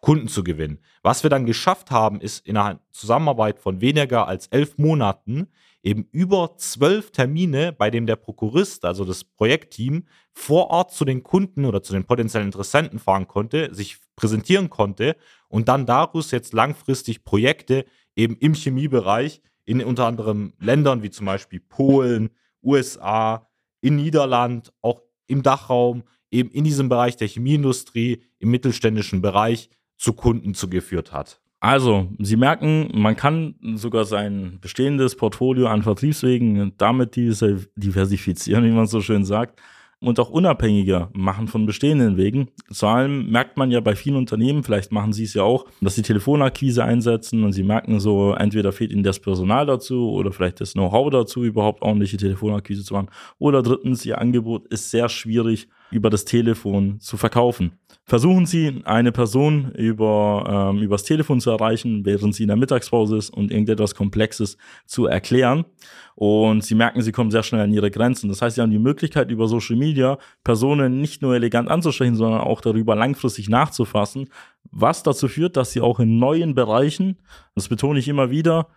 Kunden 0.00 0.28
zu 0.28 0.44
gewinnen. 0.44 0.78
Was 1.02 1.24
wir 1.24 1.30
dann 1.30 1.46
geschafft 1.46 1.90
haben, 1.90 2.20
ist 2.20 2.46
in 2.46 2.56
einer 2.56 2.80
Zusammenarbeit 2.90 3.58
von 3.58 3.80
weniger 3.80 4.28
als 4.28 4.46
elf 4.48 4.78
Monaten 4.78 5.48
eben 5.82 6.08
über 6.10 6.56
zwölf 6.56 7.10
Termine, 7.12 7.72
bei 7.72 7.90
dem 7.90 8.06
der 8.06 8.16
Prokurist, 8.16 8.84
also 8.84 9.04
das 9.04 9.24
Projektteam, 9.24 10.06
vor 10.32 10.70
Ort 10.70 10.92
zu 10.92 11.04
den 11.04 11.22
Kunden 11.22 11.64
oder 11.64 11.82
zu 11.82 11.92
den 11.92 12.04
potenziellen 12.04 12.48
Interessenten 12.48 12.98
fahren 12.98 13.28
konnte, 13.28 13.74
sich 13.74 13.98
präsentieren 14.16 14.70
konnte 14.70 15.16
und 15.48 15.68
dann 15.68 15.86
daraus 15.86 16.30
jetzt 16.30 16.52
langfristig 16.52 17.24
Projekte 17.24 17.84
eben 18.16 18.36
im 18.36 18.54
Chemiebereich 18.54 19.40
in 19.64 19.82
unter 19.84 20.06
anderem 20.06 20.54
Ländern 20.58 21.02
wie 21.02 21.10
zum 21.10 21.26
Beispiel 21.26 21.60
Polen, 21.60 22.30
USA, 22.62 23.48
in 23.80 23.96
Niederland, 23.96 24.72
auch 24.80 25.02
im 25.26 25.42
Dachraum, 25.42 26.02
eben 26.30 26.50
in 26.50 26.64
diesem 26.64 26.88
Bereich 26.88 27.16
der 27.16 27.28
Chemieindustrie, 27.28 28.22
im 28.38 28.50
mittelständischen 28.50 29.20
Bereich 29.20 29.70
zu 29.96 30.12
Kunden 30.12 30.54
zugeführt 30.54 31.12
hat. 31.12 31.40
Also, 31.60 32.08
Sie 32.20 32.36
merken, 32.36 32.88
man 32.94 33.16
kann 33.16 33.56
sogar 33.74 34.04
sein 34.04 34.58
bestehendes 34.60 35.16
Portfolio 35.16 35.66
an 35.66 35.82
Vertriebswegen 35.82 36.72
damit 36.78 37.16
diversifizieren, 37.16 38.64
wie 38.64 38.70
man 38.70 38.86
so 38.86 39.00
schön 39.00 39.24
sagt, 39.24 39.60
und 40.00 40.20
auch 40.20 40.30
unabhängiger 40.30 41.10
machen 41.12 41.48
von 41.48 41.66
bestehenden 41.66 42.16
Wegen. 42.16 42.48
Vor 42.70 42.90
allem 42.90 43.30
merkt 43.30 43.56
man 43.56 43.72
ja 43.72 43.80
bei 43.80 43.96
vielen 43.96 44.14
Unternehmen, 44.14 44.62
vielleicht 44.62 44.92
machen 44.92 45.12
Sie 45.12 45.24
es 45.24 45.34
ja 45.34 45.42
auch, 45.42 45.66
dass 45.80 45.96
sie 45.96 46.02
Telefonakquise 46.02 46.84
einsetzen 46.84 47.42
und 47.42 47.52
Sie 47.52 47.64
merken 47.64 47.98
so, 47.98 48.32
entweder 48.34 48.70
fehlt 48.70 48.92
Ihnen 48.92 49.02
das 49.02 49.18
Personal 49.18 49.66
dazu 49.66 50.12
oder 50.12 50.30
vielleicht 50.30 50.60
das 50.60 50.74
Know-how 50.74 51.10
dazu, 51.10 51.42
überhaupt 51.42 51.82
ordentliche 51.82 52.16
Telefonakquise 52.16 52.84
zu 52.84 52.94
machen. 52.94 53.10
Oder 53.38 53.62
drittens, 53.62 54.06
Ihr 54.06 54.18
Angebot 54.18 54.68
ist 54.68 54.92
sehr 54.92 55.08
schwierig 55.08 55.68
über 55.90 56.10
das 56.10 56.24
Telefon 56.24 57.00
zu 57.00 57.16
verkaufen. 57.16 57.72
Versuchen 58.08 58.46
Sie, 58.46 58.80
eine 58.86 59.12
Person 59.12 59.70
über, 59.72 60.70
ähm, 60.72 60.82
übers 60.82 61.02
Telefon 61.02 61.40
zu 61.40 61.50
erreichen, 61.50 62.06
während 62.06 62.34
sie 62.34 62.44
in 62.44 62.46
der 62.46 62.56
Mittagspause 62.56 63.18
ist 63.18 63.28
und 63.28 63.50
irgendetwas 63.50 63.94
Komplexes 63.94 64.56
zu 64.86 65.04
erklären. 65.04 65.66
Und 66.14 66.64
Sie 66.64 66.74
merken, 66.74 67.02
Sie 67.02 67.12
kommen 67.12 67.30
sehr 67.30 67.42
schnell 67.42 67.60
an 67.60 67.70
Ihre 67.70 67.90
Grenzen. 67.90 68.30
Das 68.30 68.40
heißt, 68.40 68.56
Sie 68.56 68.62
haben 68.62 68.70
die 68.70 68.78
Möglichkeit, 68.78 69.30
über 69.30 69.46
Social 69.46 69.76
Media 69.76 70.16
Personen 70.42 71.02
nicht 71.02 71.20
nur 71.20 71.34
elegant 71.34 71.68
anzusprechen, 71.68 72.14
sondern 72.14 72.40
auch 72.40 72.62
darüber 72.62 72.96
langfristig 72.96 73.50
nachzufassen, 73.50 74.30
was 74.70 75.02
dazu 75.02 75.28
führt, 75.28 75.58
dass 75.58 75.72
Sie 75.72 75.82
auch 75.82 76.00
in 76.00 76.18
neuen 76.18 76.54
Bereichen, 76.54 77.18
das 77.54 77.68
betone 77.68 77.98
ich 77.98 78.08
immer 78.08 78.30
wieder, 78.30 78.68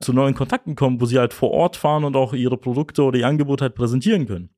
zu 0.00 0.14
neuen 0.14 0.34
Kontakten 0.34 0.74
kommen, 0.74 1.02
wo 1.02 1.04
Sie 1.04 1.18
halt 1.18 1.34
vor 1.34 1.50
Ort 1.50 1.76
fahren 1.76 2.04
und 2.04 2.16
auch 2.16 2.32
Ihre 2.32 2.56
Produkte 2.56 3.02
oder 3.02 3.18
Ihr 3.18 3.26
Angebot 3.26 3.60
halt 3.60 3.74
präsentieren 3.74 4.26
können. 4.26 4.48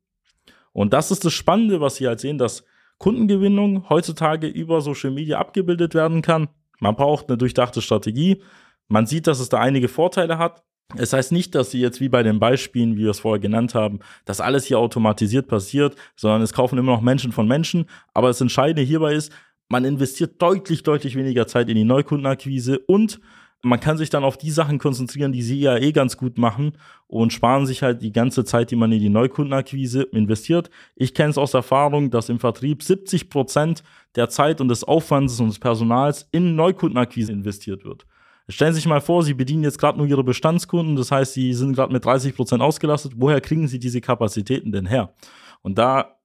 Und 0.73 0.93
das 0.93 1.11
ist 1.11 1.25
das 1.25 1.33
Spannende, 1.33 1.81
was 1.81 1.97
Sie 1.97 2.07
halt 2.07 2.21
sehen, 2.21 2.39
dass 2.39 2.65
Kundengewinnung 3.03 3.89
heutzutage 3.91 4.47
über 4.47 4.81
Social 4.81 5.11
Media 5.11 5.39
abgebildet 5.39 5.93
werden 5.93 6.23
kann. 6.23 6.49
Man 6.79 6.95
braucht 6.95 7.29
eine 7.29 7.37
durchdachte 7.37 7.83
Strategie. 7.83 8.43
Man 8.87 9.07
sieht, 9.07 9.27
dass 9.27 9.41
es 9.41 9.49
da 9.49 9.59
einige 9.59 9.89
Vorteile 9.89 10.39
hat. 10.39 10.63
Es 10.97 11.13
heißt 11.13 11.33
nicht, 11.33 11.57
dass 11.57 11.73
sie 11.73 11.81
jetzt 11.81 12.01
wie 12.01 12.09
bei 12.09 12.23
den 12.23 12.39
Beispielen, 12.39 12.97
wie 12.97 13.03
wir 13.03 13.11
es 13.11 13.19
vorher 13.19 13.41
genannt 13.41 13.75
haben, 13.75 13.99
dass 14.25 14.41
alles 14.41 14.67
hier 14.67 14.79
automatisiert 14.79 15.49
passiert, 15.49 15.97
sondern 16.15 16.43
es 16.43 16.53
kaufen 16.53 16.79
immer 16.79 16.93
noch 16.93 17.01
Menschen 17.01 17.33
von 17.33 17.49
Menschen. 17.49 17.87
Aber 18.15 18.29
das 18.29 18.41
Entscheidende 18.41 18.83
hierbei 18.83 19.15
ist, 19.15 19.33
man 19.69 19.85
investiert 19.85 20.41
deutlich, 20.41 20.85
deutlich 20.85 21.17
weniger 21.17 21.49
Zeit 21.49 21.69
in 21.69 21.75
die 21.75 21.85
Neukundenakquise 21.85 22.79
und 22.87 23.21
man 23.63 23.79
kann 23.79 23.97
sich 23.97 24.11
dann 24.11 24.25
auf 24.25 24.37
die 24.37 24.51
Sachen 24.51 24.79
konzentrieren, 24.79 25.33
die 25.33 25.43
sie 25.43 25.61
ja 25.61 25.77
eh 25.77 25.93
ganz 25.93 26.17
gut 26.17 26.37
machen 26.37 26.73
und 27.07 27.33
sparen 27.33 27.65
sich 27.65 27.83
halt 27.83 28.03
die 28.03 28.13
ganze 28.13 28.45
Zeit, 28.45 28.71
die 28.73 28.77
man 28.77 28.91
in 28.91 28.99
die 29.01 29.09
Neukundenakquise 29.09 30.03
investiert. 30.03 30.69
Ich 30.97 31.15
kenne 31.15 31.31
es 31.31 31.39
aus 31.39 31.55
Erfahrung, 31.55 32.11
dass 32.11 32.29
im 32.29 32.41
Vertrieb 32.41 32.83
70 32.83 33.31
Prozent 33.31 33.85
der 34.17 34.29
Zeit 34.29 34.61
und 34.61 34.69
des 34.69 34.83
Aufwands 34.83 35.39
und 35.39 35.49
des 35.49 35.61
Personals 35.61 36.29
in 36.33 36.57
Neukundenakquise 36.57 37.31
investiert 37.31 37.85
wird. 37.85 38.05
Stellen 38.49 38.73
Sie 38.73 38.81
sich 38.81 38.89
mal 38.89 39.01
vor, 39.01 39.23
Sie 39.23 39.35
bedienen 39.35 39.63
jetzt 39.63 39.79
gerade 39.79 39.97
nur 39.97 40.09
Ihre 40.09 40.25
Bestandskunden, 40.25 40.97
das 40.97 41.13
heißt, 41.13 41.33
Sie 41.33 41.55
sind 41.55 41.75
gerade 41.75 41.93
mit 41.93 42.05
30 42.05 42.35
Prozent 42.35 42.61
ausgelastet. 42.61 43.13
Woher 43.17 43.41
kriegen 43.41 43.69
Sie 43.69 43.79
diese 43.79 44.01
Kapazitäten 44.01 44.73
denn 44.73 44.87
her? 44.87 45.15
Und 45.63 45.79
da 45.79 46.17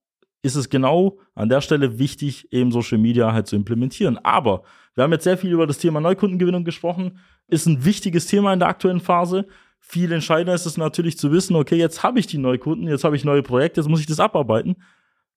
ist 0.42 0.56
es 0.56 0.70
genau 0.70 1.20
an 1.36 1.50
der 1.50 1.62
Stelle 1.62 2.00
wichtig, 2.00 2.52
eben 2.52 2.72
Social 2.72 2.98
Media 2.98 3.34
halt 3.34 3.48
zu 3.48 3.56
implementieren. 3.56 4.18
Aber 4.20 4.64
wir 4.96 5.04
haben 5.04 5.12
jetzt 5.12 5.24
sehr 5.24 5.38
viel 5.38 5.52
über 5.52 5.68
das 5.68 5.78
Thema 5.78 6.00
Neukundengewinnung 6.00 6.64
gesprochen. 6.64 7.20
Ist 7.48 7.66
ein 7.66 7.86
wichtiges 7.86 8.28
Thema 8.28 8.54
in 8.54 8.60
der 8.60 8.68
aktuellen 8.68 9.00
Phase. 9.00 9.48
Viel 9.80 10.12
entscheidender 10.12 10.54
ist 10.54 10.66
es 10.66 10.78
natürlich 10.78 11.18
zu 11.18 11.32
wissen, 11.32 11.56
okay, 11.56 11.78
jetzt 11.78 12.04
habe 12.04 12.20
ich 12.20 12.28
die 12.28 12.38
Neukunden, 12.38 12.88
jetzt 12.88 13.04
habe 13.04 13.16
ich 13.16 13.24
neue 13.24 13.44
Projekte, 13.44 13.80
jetzt 13.80 13.88
muss 13.90 14.00
ich 14.00 14.06
das 14.06 14.20
abarbeiten. 14.20 14.76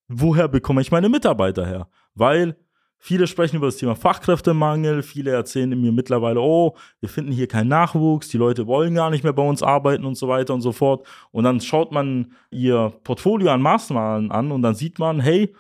Woher 0.09 0.49
bekomme 0.49 0.81
ich 0.81 0.91
meine 0.91 1.09
Mitarbeiter 1.09 1.67
her? 1.67 1.89
Weil 2.15 2.57
Viele 3.03 3.27
sprechen 3.27 3.57
über 3.57 3.67
das 3.67 3.79
Thema 3.79 3.97
Fachkräftemangel. 3.97 5.03
Viele 5.03 5.31
erzählen 5.31 5.71
mir 5.71 5.91
mittlerweile, 5.91 6.39
oh, 6.39 6.77
wir 7.01 7.09
finden 7.09 7.33
hier 7.33 7.49
keinen 7.49 7.69
Nachwuchs, 7.69 8.29
die 8.29 8.37
Leute 8.37 8.67
wollen 8.67 8.95
gar 8.95 9.09
nicht 9.09 9.25
mehr 9.25 9.33
bei 9.33 9.43
uns 9.43 9.63
arbeiten 9.63 10.05
und 10.05 10.17
so 10.17 10.29
weiter 10.29 10.53
und 10.53 10.61
so 10.61 10.71
fort. 10.71 11.07
Und 11.33 11.45
dann 11.45 11.63
schaut 11.63 11.93
man 11.93 12.33
ihr 12.51 12.93
Portfolio 13.03 13.53
an 13.53 13.63
Maßnahmen 13.63 14.31
an 14.31 14.53
und 14.53 14.61
dann 14.61 14.75
sieht 14.75 14.99
man, 14.99 15.19
hey, 15.19 15.55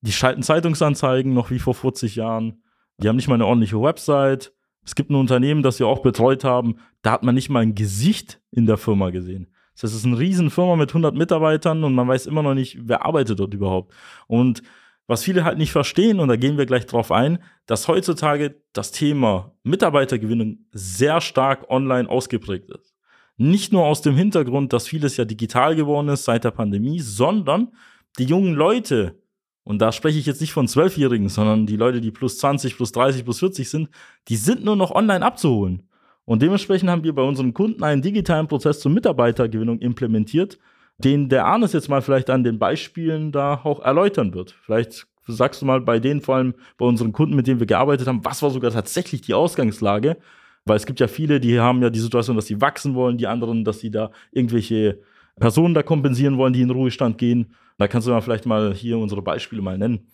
die 0.00 0.10
schalten 0.10 0.42
Zeitungsanzeigen 0.42 1.32
noch 1.32 1.52
wie 1.52 1.60
vor 1.60 1.74
40 1.74 2.16
Jahren. 2.16 2.64
Die 2.98 3.08
haben 3.08 3.16
nicht 3.16 3.28
mal 3.28 3.34
eine 3.34 3.46
ordentliche 3.46 3.80
Website. 3.80 4.52
Es 4.84 4.96
gibt 4.96 5.10
ein 5.10 5.14
Unternehmen, 5.14 5.62
das 5.62 5.78
wir 5.78 5.86
auch 5.86 6.00
betreut 6.00 6.42
haben, 6.42 6.78
da 7.02 7.12
hat 7.12 7.22
man 7.22 7.36
nicht 7.36 7.48
mal 7.48 7.60
ein 7.60 7.76
Gesicht 7.76 8.40
in 8.50 8.66
der 8.66 8.76
Firma 8.76 9.10
gesehen. 9.10 9.52
Das 9.80 9.94
ist 9.94 10.04
eine 10.04 10.18
Riesenfirma 10.18 10.74
mit 10.74 10.90
100 10.90 11.14
Mitarbeitern 11.14 11.84
und 11.84 11.94
man 11.94 12.08
weiß 12.08 12.26
immer 12.26 12.42
noch 12.42 12.54
nicht, 12.54 12.76
wer 12.82 13.06
arbeitet 13.06 13.38
dort 13.38 13.54
überhaupt. 13.54 13.94
Und 14.26 14.62
was 15.10 15.24
viele 15.24 15.42
halt 15.42 15.58
nicht 15.58 15.72
verstehen, 15.72 16.20
und 16.20 16.28
da 16.28 16.36
gehen 16.36 16.56
wir 16.56 16.66
gleich 16.66 16.86
drauf 16.86 17.10
ein, 17.10 17.40
dass 17.66 17.88
heutzutage 17.88 18.62
das 18.72 18.92
Thema 18.92 19.56
Mitarbeitergewinnung 19.64 20.66
sehr 20.70 21.20
stark 21.20 21.68
online 21.68 22.08
ausgeprägt 22.08 22.70
ist. 22.70 22.94
Nicht 23.36 23.72
nur 23.72 23.86
aus 23.86 24.02
dem 24.02 24.14
Hintergrund, 24.14 24.72
dass 24.72 24.86
vieles 24.86 25.16
ja 25.16 25.24
digital 25.24 25.74
geworden 25.74 26.10
ist 26.10 26.26
seit 26.26 26.44
der 26.44 26.52
Pandemie, 26.52 27.00
sondern 27.00 27.72
die 28.20 28.24
jungen 28.24 28.54
Leute, 28.54 29.20
und 29.64 29.82
da 29.82 29.90
spreche 29.90 30.20
ich 30.20 30.26
jetzt 30.26 30.40
nicht 30.40 30.52
von 30.52 30.68
Zwölfjährigen, 30.68 31.28
sondern 31.28 31.66
die 31.66 31.76
Leute, 31.76 32.00
die 32.00 32.12
plus 32.12 32.38
20, 32.38 32.76
plus 32.76 32.92
30, 32.92 33.24
plus 33.24 33.40
40 33.40 33.68
sind, 33.68 33.88
die 34.28 34.36
sind 34.36 34.64
nur 34.64 34.76
noch 34.76 34.92
online 34.92 35.26
abzuholen. 35.26 35.88
Und 36.24 36.40
dementsprechend 36.40 36.88
haben 36.88 37.02
wir 37.02 37.16
bei 37.16 37.22
unseren 37.22 37.52
Kunden 37.52 37.82
einen 37.82 38.00
digitalen 38.00 38.46
Prozess 38.46 38.78
zur 38.78 38.92
Mitarbeitergewinnung 38.92 39.80
implementiert, 39.80 40.60
den 41.04 41.28
der 41.28 41.46
Arnes 41.46 41.72
jetzt 41.72 41.88
mal 41.88 42.02
vielleicht 42.02 42.30
an 42.30 42.44
den 42.44 42.58
Beispielen 42.58 43.32
da 43.32 43.60
auch 43.64 43.80
erläutern 43.80 44.34
wird. 44.34 44.54
Vielleicht 44.62 45.06
sagst 45.26 45.62
du 45.62 45.66
mal 45.66 45.80
bei 45.80 45.98
denen, 45.98 46.20
vor 46.20 46.36
allem 46.36 46.54
bei 46.78 46.86
unseren 46.86 47.12
Kunden, 47.12 47.36
mit 47.36 47.46
denen 47.46 47.60
wir 47.60 47.66
gearbeitet 47.66 48.06
haben, 48.06 48.24
was 48.24 48.42
war 48.42 48.50
sogar 48.50 48.70
tatsächlich 48.70 49.20
die 49.22 49.34
Ausgangslage? 49.34 50.16
Weil 50.64 50.76
es 50.76 50.86
gibt 50.86 51.00
ja 51.00 51.08
viele, 51.08 51.40
die 51.40 51.58
haben 51.58 51.82
ja 51.82 51.90
die 51.90 51.98
Situation, 52.00 52.36
dass 52.36 52.46
sie 52.46 52.60
wachsen 52.60 52.94
wollen, 52.94 53.18
die 53.18 53.26
anderen, 53.26 53.64
dass 53.64 53.80
sie 53.80 53.90
da 53.90 54.10
irgendwelche 54.30 55.00
Personen 55.38 55.74
da 55.74 55.82
kompensieren 55.82 56.36
wollen, 56.36 56.52
die 56.52 56.62
in 56.62 56.70
Ruhestand 56.70 57.18
gehen. 57.18 57.54
Da 57.78 57.88
kannst 57.88 58.06
du 58.06 58.12
mal 58.12 58.20
vielleicht 58.20 58.46
mal 58.46 58.74
hier 58.74 58.98
unsere 58.98 59.22
Beispiele 59.22 59.62
mal 59.62 59.78
nennen. 59.78 60.06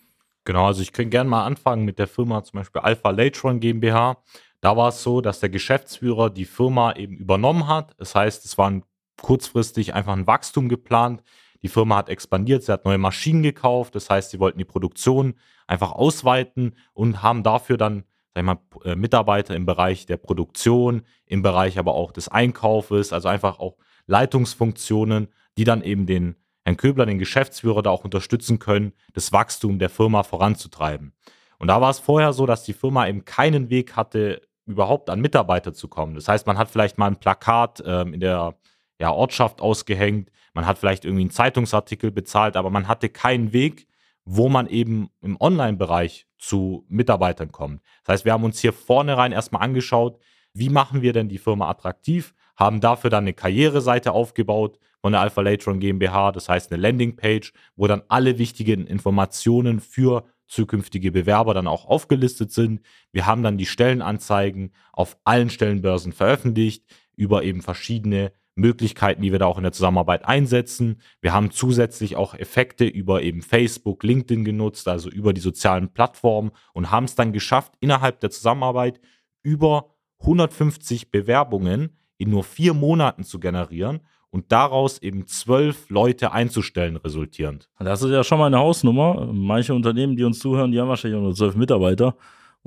Genau, 0.45 0.67
also 0.67 0.81
ich 0.81 0.93
könnte 0.93 1.09
gerne 1.09 1.29
mal 1.29 1.45
anfangen 1.45 1.83
mit 1.83 1.99
der 1.99 2.07
Firma 2.07 2.41
zum 2.43 2.59
Beispiel 2.59 2.81
Alpha 2.81 3.09
Latron 3.09 3.59
GmbH. 3.59 4.17
Da 4.61 4.77
war 4.77 4.89
es 4.89 5.03
so, 5.03 5.19
dass 5.19 5.41
der 5.41 5.49
Geschäftsführer 5.49 6.29
die 6.29 6.45
Firma 6.45 6.93
eben 6.93 7.17
übernommen 7.17 7.67
hat. 7.67 7.93
Das 7.97 8.15
heißt, 8.15 8.45
es 8.45 8.57
war 8.57 8.71
kurzfristig 9.21 9.93
einfach 9.93 10.13
ein 10.13 10.27
Wachstum 10.27 10.69
geplant. 10.69 11.23
Die 11.63 11.69
Firma 11.69 11.97
hat 11.97 12.09
expandiert, 12.09 12.63
sie 12.63 12.71
hat 12.71 12.85
neue 12.85 12.97
Maschinen 12.97 13.43
gekauft. 13.43 13.95
Das 13.95 14.09
heißt, 14.09 14.31
sie 14.31 14.39
wollten 14.39 14.59
die 14.59 14.65
Produktion 14.65 15.35
einfach 15.65 15.91
ausweiten 15.91 16.75
und 16.93 17.23
haben 17.23 17.43
dafür 17.43 17.77
dann 17.77 18.03
sag 18.33 18.41
ich 18.41 18.45
mal, 18.45 18.59
äh, 18.83 18.95
Mitarbeiter 18.95 19.55
im 19.55 19.65
Bereich 19.65 20.05
der 20.05 20.17
Produktion, 20.17 21.01
im 21.25 21.41
Bereich 21.41 21.79
aber 21.79 21.95
auch 21.95 22.11
des 22.11 22.27
Einkaufes, 22.27 23.11
also 23.11 23.27
einfach 23.27 23.59
auch 23.59 23.77
Leitungsfunktionen, 24.05 25.27
die 25.57 25.63
dann 25.63 25.81
eben 25.81 26.05
den 26.05 26.35
Herrn 26.63 26.77
Köbler, 26.77 27.05
den 27.05 27.17
Geschäftsführer, 27.17 27.81
da 27.81 27.89
auch 27.89 28.03
unterstützen 28.03 28.59
können, 28.59 28.93
das 29.13 29.31
Wachstum 29.31 29.79
der 29.79 29.89
Firma 29.89 30.23
voranzutreiben. 30.23 31.13
Und 31.59 31.69
da 31.69 31.81
war 31.81 31.89
es 31.89 31.99
vorher 31.99 32.33
so, 32.33 32.45
dass 32.45 32.63
die 32.63 32.73
Firma 32.73 33.07
eben 33.07 33.25
keinen 33.25 33.69
Weg 33.69 33.95
hatte, 33.95 34.41
überhaupt 34.65 35.09
an 35.09 35.21
Mitarbeiter 35.21 35.73
zu 35.73 35.87
kommen. 35.87 36.13
Das 36.13 36.27
heißt, 36.27 36.45
man 36.45 36.57
hat 36.57 36.69
vielleicht 36.69 36.97
mal 36.97 37.07
ein 37.07 37.19
Plakat 37.19 37.81
ähm, 37.85 38.13
in 38.13 38.19
der 38.19 38.55
ja, 38.99 39.11
Ortschaft 39.11 39.61
ausgehängt, 39.61 40.31
man 40.53 40.65
hat 40.65 40.79
vielleicht 40.79 41.05
irgendwie 41.05 41.23
einen 41.23 41.31
Zeitungsartikel 41.31 42.11
bezahlt, 42.11 42.55
aber 42.57 42.69
man 42.69 42.87
hatte 42.87 43.09
keinen 43.09 43.53
Weg, 43.53 43.87
wo 44.25 44.49
man 44.49 44.67
eben 44.67 45.09
im 45.21 45.39
Online-Bereich 45.39 46.27
zu 46.37 46.85
Mitarbeitern 46.89 47.51
kommt. 47.51 47.81
Das 48.03 48.13
heißt, 48.13 48.25
wir 48.25 48.33
haben 48.33 48.43
uns 48.43 48.59
hier 48.59 48.73
vornherein 48.73 49.31
erstmal 49.31 49.61
angeschaut, 49.61 50.19
wie 50.53 50.69
machen 50.69 51.01
wir 51.01 51.13
denn 51.13 51.29
die 51.29 51.37
Firma 51.37 51.69
attraktiv, 51.69 52.33
haben 52.55 52.81
dafür 52.81 53.09
dann 53.09 53.25
eine 53.25 53.33
Karriereseite 53.33 54.11
aufgebaut 54.11 54.79
von 54.99 55.11
der 55.11 55.21
Alpha 55.21 55.41
Latron 55.41 55.79
GmbH, 55.79 56.31
das 56.31 56.49
heißt 56.49 56.71
eine 56.71 56.81
Landingpage, 56.81 57.53
wo 57.75 57.87
dann 57.87 58.01
alle 58.07 58.39
wichtigen 58.39 58.87
Informationen 58.87 59.79
für 59.79 60.25
zukünftige 60.47 61.11
Bewerber 61.11 61.53
dann 61.53 61.67
auch 61.67 61.85
aufgelistet 61.85 62.51
sind. 62.51 62.81
Wir 63.11 63.25
haben 63.27 63.43
dann 63.43 63.57
die 63.57 63.65
Stellenanzeigen 63.65 64.73
auf 64.91 65.17
allen 65.23 65.49
Stellenbörsen 65.49 66.13
veröffentlicht 66.13 66.83
über 67.15 67.43
eben 67.43 67.61
verschiedene 67.61 68.31
Möglichkeiten, 68.57 69.21
die 69.21 69.31
wir 69.31 69.39
da 69.39 69.45
auch 69.45 69.57
in 69.57 69.63
der 69.63 69.71
Zusammenarbeit 69.71 70.25
einsetzen. 70.25 71.01
Wir 71.21 71.33
haben 71.33 71.51
zusätzlich 71.51 72.15
auch 72.15 72.33
Effekte 72.33 72.85
über 72.85 73.21
eben 73.21 73.41
Facebook, 73.41 74.03
LinkedIn 74.03 74.43
genutzt, 74.43 74.87
also 74.87 75.09
über 75.09 75.33
die 75.33 75.41
sozialen 75.41 75.89
Plattformen 75.89 76.51
und 76.73 76.91
haben 76.91 77.05
es 77.05 77.15
dann 77.15 77.33
geschafft, 77.33 77.73
innerhalb 77.79 78.19
der 78.19 78.29
Zusammenarbeit 78.29 78.99
über 79.43 79.95
150 80.19 81.11
Bewerbungen 81.11 81.97
in 82.17 82.29
nur 82.31 82.43
vier 82.43 82.73
Monaten 82.73 83.23
zu 83.23 83.39
generieren 83.39 84.01
und 84.29 84.51
daraus 84.51 85.01
eben 85.01 85.25
zwölf 85.27 85.89
Leute 85.89 86.31
einzustellen 86.31 86.97
resultierend. 86.97 87.69
Das 87.79 88.01
ist 88.01 88.11
ja 88.11 88.23
schon 88.23 88.39
mal 88.39 88.47
eine 88.47 88.59
Hausnummer. 88.59 89.29
Manche 89.31 89.73
Unternehmen, 89.73 90.15
die 90.15 90.23
uns 90.23 90.39
zuhören, 90.39 90.71
die 90.71 90.79
haben 90.79 90.89
wahrscheinlich 90.89 91.19
nur 91.19 91.33
zwölf 91.33 91.55
Mitarbeiter. 91.55 92.15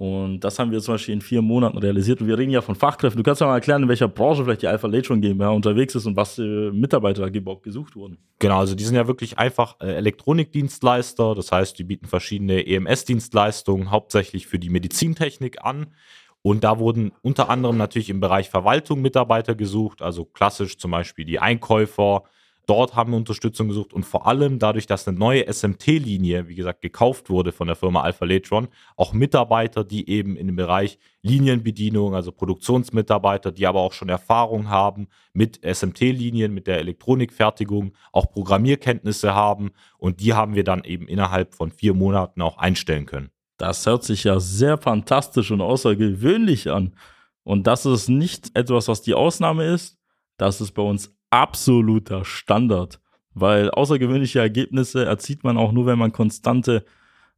Und 0.00 0.40
das 0.40 0.59
haben 0.59 0.71
wir 0.71 0.80
zum 0.80 0.95
Beispiel 0.95 1.12
in 1.12 1.21
vier 1.21 1.42
Monaten 1.42 1.76
realisiert. 1.76 2.23
Und 2.23 2.26
wir 2.26 2.38
reden 2.38 2.52
ja 2.52 2.62
von 2.62 2.75
Fachkräften. 2.75 3.19
Du 3.19 3.23
kannst 3.23 3.42
ja 3.42 3.47
mal 3.47 3.57
erklären, 3.57 3.83
in 3.83 3.88
welcher 3.90 4.09
Branche 4.09 4.42
vielleicht 4.42 4.62
die 4.62 4.66
Alpha 4.66 4.87
Latron 4.87 5.21
GmbH 5.21 5.50
unterwegs 5.50 5.95
ist 5.95 6.07
und 6.07 6.16
was 6.16 6.38
äh, 6.38 6.71
Mitarbeiter 6.71 7.26
überhaupt 7.26 7.64
gesucht 7.64 7.97
wurden. 7.97 8.16
Genau, 8.38 8.61
also 8.61 8.75
die 8.75 8.83
sind 8.83 8.95
ja 8.95 9.07
wirklich 9.07 9.38
einfach 9.38 9.78
äh, 9.83 9.97
Elektronikdienstleister. 9.97 11.35
Das 11.35 11.52
heißt, 11.52 11.78
die 11.78 11.85
bieten 11.85 12.07
verschiedene 12.07 12.66
EMS-Dienstleistungen 12.66 13.90
hauptsächlich 13.90 14.47
für 14.47 14.59
die 14.59 14.71
Medizintechnik 14.71 15.62
an. 15.62 15.88
Und 16.40 16.64
da 16.64 16.78
wurden 16.78 17.12
unter 17.21 17.50
anderem 17.50 17.76
natürlich 17.76 18.09
im 18.09 18.21
Bereich 18.21 18.49
Verwaltung 18.49 19.02
Mitarbeiter 19.02 19.54
gesucht, 19.54 20.00
also 20.00 20.25
klassisch 20.25 20.78
zum 20.78 20.92
Beispiel 20.92 21.26
die 21.26 21.40
Einkäufer. 21.40 22.23
Dort 22.71 22.95
haben 22.95 23.11
wir 23.11 23.17
Unterstützung 23.17 23.67
gesucht 23.67 23.93
und 23.93 24.05
vor 24.05 24.29
allem 24.29 24.61
dadurch, 24.61 24.87
dass 24.87 25.09
eine 25.09 25.19
neue 25.19 25.45
SMT-Linie, 25.53 26.47
wie 26.47 26.55
gesagt, 26.55 26.83
gekauft 26.83 27.29
wurde 27.29 27.50
von 27.50 27.67
der 27.67 27.75
Firma 27.75 28.03
Alpha 28.03 28.25
Latron, 28.25 28.69
auch 28.95 29.12
Mitarbeiter, 29.12 29.83
die 29.83 30.09
eben 30.09 30.37
in 30.37 30.47
dem 30.47 30.55
Bereich 30.55 30.97
Linienbedienung, 31.23 32.15
also 32.15 32.31
Produktionsmitarbeiter, 32.31 33.50
die 33.50 33.67
aber 33.67 33.81
auch 33.81 33.93
schon 33.93 34.09
Erfahrung 34.09 34.69
haben 34.69 35.09
mit 35.33 35.59
SMT-Linien, 35.65 36.55
mit 36.55 36.69
der 36.69 36.79
Elektronikfertigung, 36.79 37.93
auch 38.12 38.31
Programmierkenntnisse 38.31 39.35
haben 39.35 39.73
und 39.99 40.21
die 40.21 40.35
haben 40.35 40.55
wir 40.55 40.62
dann 40.62 40.85
eben 40.85 41.09
innerhalb 41.09 41.57
von 41.57 41.73
vier 41.73 41.93
Monaten 41.93 42.41
auch 42.41 42.57
einstellen 42.57 43.05
können. 43.05 43.31
Das 43.57 43.85
hört 43.85 44.05
sich 44.05 44.23
ja 44.23 44.39
sehr 44.39 44.79
fantastisch 44.79 45.50
und 45.50 45.61
außergewöhnlich 45.61 46.71
an. 46.71 46.95
Und 47.43 47.67
das 47.67 47.85
ist 47.85 48.09
nicht 48.09 48.57
etwas, 48.57 48.87
was 48.87 49.03
die 49.03 49.15
Ausnahme 49.15 49.65
ist. 49.65 49.99
Das 50.37 50.61
ist 50.61 50.71
bei 50.71 50.83
uns 50.83 51.11
absoluter 51.31 52.25
Standard. 52.25 53.01
Weil 53.35 53.71
außergewöhnliche 53.71 54.41
Ergebnisse 54.41 55.05
erzielt 55.05 55.45
man 55.45 55.57
auch 55.57 55.73
nur, 55.73 55.87
wenn 55.87 55.99
man 55.99 56.13
konstante 56.13 56.85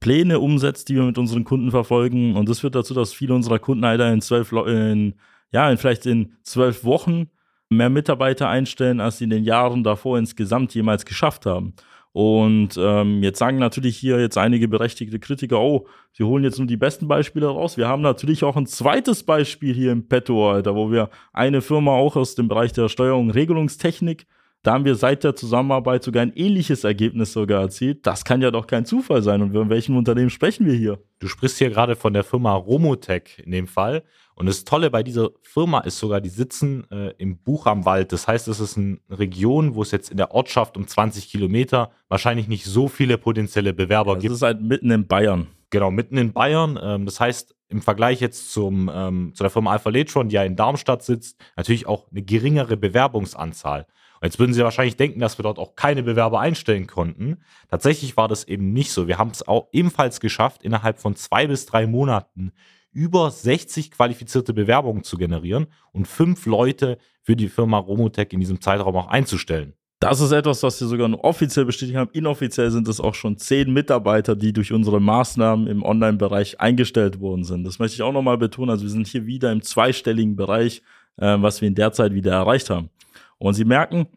Pläne 0.00 0.40
umsetzt, 0.40 0.88
die 0.88 0.96
wir 0.96 1.04
mit 1.04 1.18
unseren 1.18 1.44
Kunden 1.44 1.70
verfolgen. 1.70 2.34
Und 2.36 2.48
das 2.48 2.60
führt 2.60 2.74
dazu, 2.74 2.94
dass 2.94 3.12
viele 3.12 3.34
unserer 3.34 3.58
Kunden 3.58 3.82
leider 3.82 4.12
in 4.12 4.20
zwölf, 4.20 4.52
in, 4.52 5.14
ja, 5.52 5.70
in 5.70 5.78
vielleicht 5.78 6.06
in 6.06 6.34
zwölf 6.42 6.84
Wochen 6.84 7.30
mehr 7.68 7.90
Mitarbeiter 7.90 8.48
einstellen, 8.48 9.00
als 9.00 9.18
sie 9.18 9.24
in 9.24 9.30
den 9.30 9.44
Jahren 9.44 9.82
davor 9.84 10.18
insgesamt 10.18 10.74
jemals 10.74 11.04
geschafft 11.04 11.46
haben. 11.46 11.74
Und 12.12 12.76
ähm, 12.78 13.22
jetzt 13.22 13.38
sagen 13.38 13.58
natürlich 13.58 13.96
hier 13.96 14.20
jetzt 14.20 14.36
einige 14.36 14.68
berechtigte 14.68 15.18
Kritiker, 15.18 15.60
oh, 15.60 15.86
sie 16.12 16.24
holen 16.24 16.44
jetzt 16.44 16.58
nur 16.58 16.66
die 16.66 16.76
besten 16.76 17.08
Beispiele 17.08 17.46
raus. 17.46 17.78
Wir 17.78 17.88
haben 17.88 18.02
natürlich 18.02 18.44
auch 18.44 18.56
ein 18.56 18.66
zweites 18.66 19.22
Beispiel 19.22 19.74
hier 19.74 19.92
im 19.92 20.08
Petto, 20.08 20.50
Alter, 20.50 20.74
wo 20.74 20.90
wir 20.90 21.08
eine 21.32 21.62
Firma 21.62 21.92
auch 21.92 22.16
aus 22.16 22.34
dem 22.34 22.48
Bereich 22.48 22.72
der 22.72 22.88
Steuerung 22.88 23.28
und 23.28 23.30
Regelungstechnik 23.30 24.26
da 24.62 24.74
haben 24.74 24.84
wir 24.84 24.94
seit 24.94 25.24
der 25.24 25.34
Zusammenarbeit 25.34 26.04
sogar 26.04 26.22
ein 26.22 26.32
ähnliches 26.36 26.84
Ergebnis 26.84 27.32
sogar 27.32 27.62
erzielt. 27.62 28.06
Das 28.06 28.24
kann 28.24 28.40
ja 28.40 28.52
doch 28.52 28.68
kein 28.68 28.84
Zufall 28.84 29.20
sein. 29.20 29.42
Und 29.42 29.52
von 29.52 29.68
welchem 29.70 29.96
Unternehmen 29.96 30.30
sprechen 30.30 30.66
wir 30.66 30.74
hier? 30.74 31.00
Du 31.18 31.26
sprichst 31.26 31.58
hier 31.58 31.70
gerade 31.70 31.96
von 31.96 32.12
der 32.12 32.22
Firma 32.22 32.54
Romotech 32.54 33.42
in 33.44 33.50
dem 33.50 33.66
Fall. 33.66 34.04
Und 34.34 34.46
das 34.46 34.64
Tolle 34.64 34.90
bei 34.90 35.02
dieser 35.02 35.30
Firma 35.42 35.80
ist 35.80 35.98
sogar, 35.98 36.20
die 36.20 36.28
sitzen 36.28 36.90
äh, 36.90 37.12
im 37.18 37.38
Buch 37.38 37.66
am 37.66 37.84
Wald. 37.84 38.12
Das 38.12 38.26
heißt, 38.26 38.48
es 38.48 38.60
ist 38.60 38.76
eine 38.78 38.98
Region, 39.10 39.74
wo 39.74 39.82
es 39.82 39.90
jetzt 39.90 40.10
in 40.10 40.16
der 40.16 40.32
Ortschaft 40.32 40.76
um 40.76 40.86
20 40.86 41.28
Kilometer 41.28 41.90
wahrscheinlich 42.08 42.48
nicht 42.48 42.64
so 42.64 42.88
viele 42.88 43.18
potenzielle 43.18 43.72
Bewerber 43.72 44.14
das 44.14 44.22
gibt. 44.22 44.30
Das 44.32 44.38
ist 44.38 44.42
halt 44.42 44.62
mitten 44.62 44.90
in 44.90 45.06
Bayern. 45.06 45.48
Genau, 45.70 45.90
mitten 45.90 46.16
in 46.16 46.32
Bayern. 46.32 46.78
Ähm, 46.82 47.06
das 47.06 47.20
heißt, 47.20 47.54
im 47.68 47.82
Vergleich 47.82 48.20
jetzt 48.20 48.52
zum, 48.52 48.90
ähm, 48.92 49.32
zu 49.34 49.42
der 49.42 49.50
Firma 49.50 49.72
Alpha 49.72 49.90
Letron, 49.90 50.28
die 50.28 50.34
ja 50.34 50.44
in 50.44 50.56
Darmstadt 50.56 51.02
sitzt, 51.02 51.38
natürlich 51.56 51.86
auch 51.86 52.10
eine 52.10 52.22
geringere 52.22 52.76
Bewerbungsanzahl. 52.76 53.86
Jetzt 54.22 54.38
würden 54.38 54.52
Sie 54.54 54.62
wahrscheinlich 54.62 54.96
denken, 54.96 55.18
dass 55.18 55.38
wir 55.38 55.42
dort 55.42 55.58
auch 55.58 55.74
keine 55.74 56.04
Bewerber 56.04 56.38
einstellen 56.38 56.86
konnten. 56.86 57.38
Tatsächlich 57.68 58.16
war 58.16 58.28
das 58.28 58.44
eben 58.44 58.72
nicht 58.72 58.92
so. 58.92 59.08
Wir 59.08 59.18
haben 59.18 59.30
es 59.30 59.46
auch 59.46 59.68
ebenfalls 59.72 60.20
geschafft, 60.20 60.62
innerhalb 60.62 61.00
von 61.00 61.16
zwei 61.16 61.48
bis 61.48 61.66
drei 61.66 61.88
Monaten 61.88 62.52
über 62.92 63.30
60 63.30 63.90
qualifizierte 63.90 64.52
Bewerbungen 64.52 65.02
zu 65.02 65.16
generieren 65.16 65.66
und 65.92 66.06
fünf 66.06 66.46
Leute 66.46 66.98
für 67.22 67.36
die 67.36 67.48
Firma 67.48 67.78
Romotech 67.78 68.28
in 68.32 68.40
diesem 68.40 68.60
Zeitraum 68.60 68.96
auch 68.96 69.08
einzustellen. 69.08 69.74
Das 70.02 70.20
ist 70.20 70.32
etwas, 70.32 70.64
was 70.64 70.80
wir 70.80 70.88
sogar 70.88 71.06
nur 71.06 71.22
offiziell 71.22 71.64
bestätigt 71.64 71.96
haben. 71.96 72.10
Inoffiziell 72.12 72.72
sind 72.72 72.88
es 72.88 72.98
auch 72.98 73.14
schon 73.14 73.38
zehn 73.38 73.72
Mitarbeiter, 73.72 74.34
die 74.34 74.52
durch 74.52 74.72
unsere 74.72 75.00
Maßnahmen 75.00 75.68
im 75.68 75.84
Online-Bereich 75.84 76.60
eingestellt 76.60 77.20
worden 77.20 77.44
sind. 77.44 77.62
Das 77.62 77.78
möchte 77.78 77.94
ich 77.94 78.02
auch 78.02 78.12
nochmal 78.12 78.36
betonen. 78.36 78.70
Also 78.70 78.82
wir 78.82 78.90
sind 78.90 79.06
hier 79.06 79.26
wieder 79.26 79.52
im 79.52 79.62
zweistelligen 79.62 80.34
Bereich, 80.34 80.82
äh, 81.18 81.36
was 81.38 81.60
wir 81.60 81.68
in 81.68 81.76
der 81.76 81.92
Zeit 81.92 82.14
wieder 82.14 82.32
erreicht 82.32 82.68
haben. 82.68 82.90
Und 83.38 83.54
Sie 83.54 83.64
merken, 83.64 84.08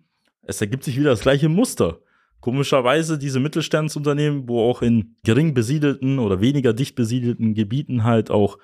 es 0.41 0.60
ergibt 0.60 0.84
sich 0.84 0.98
wieder 1.00 1.12
das 1.12 1.22
gleiche 1.22 1.50
Muster. 1.50 2.00
Komischerweise 2.45 3.17
diese 3.17 3.39
Mittelstandsunternehmen, 3.39 4.47
wo 4.47 4.69
auch 4.69 4.83
in 4.83 5.15
gering 5.23 5.55
besiedelten 5.55 6.19
oder 6.19 6.41
weniger 6.41 6.73
dicht 6.73 6.93
besiedelten 6.93 7.55
Gebieten 7.55 8.03
halt 8.03 8.29
auch 8.29 8.59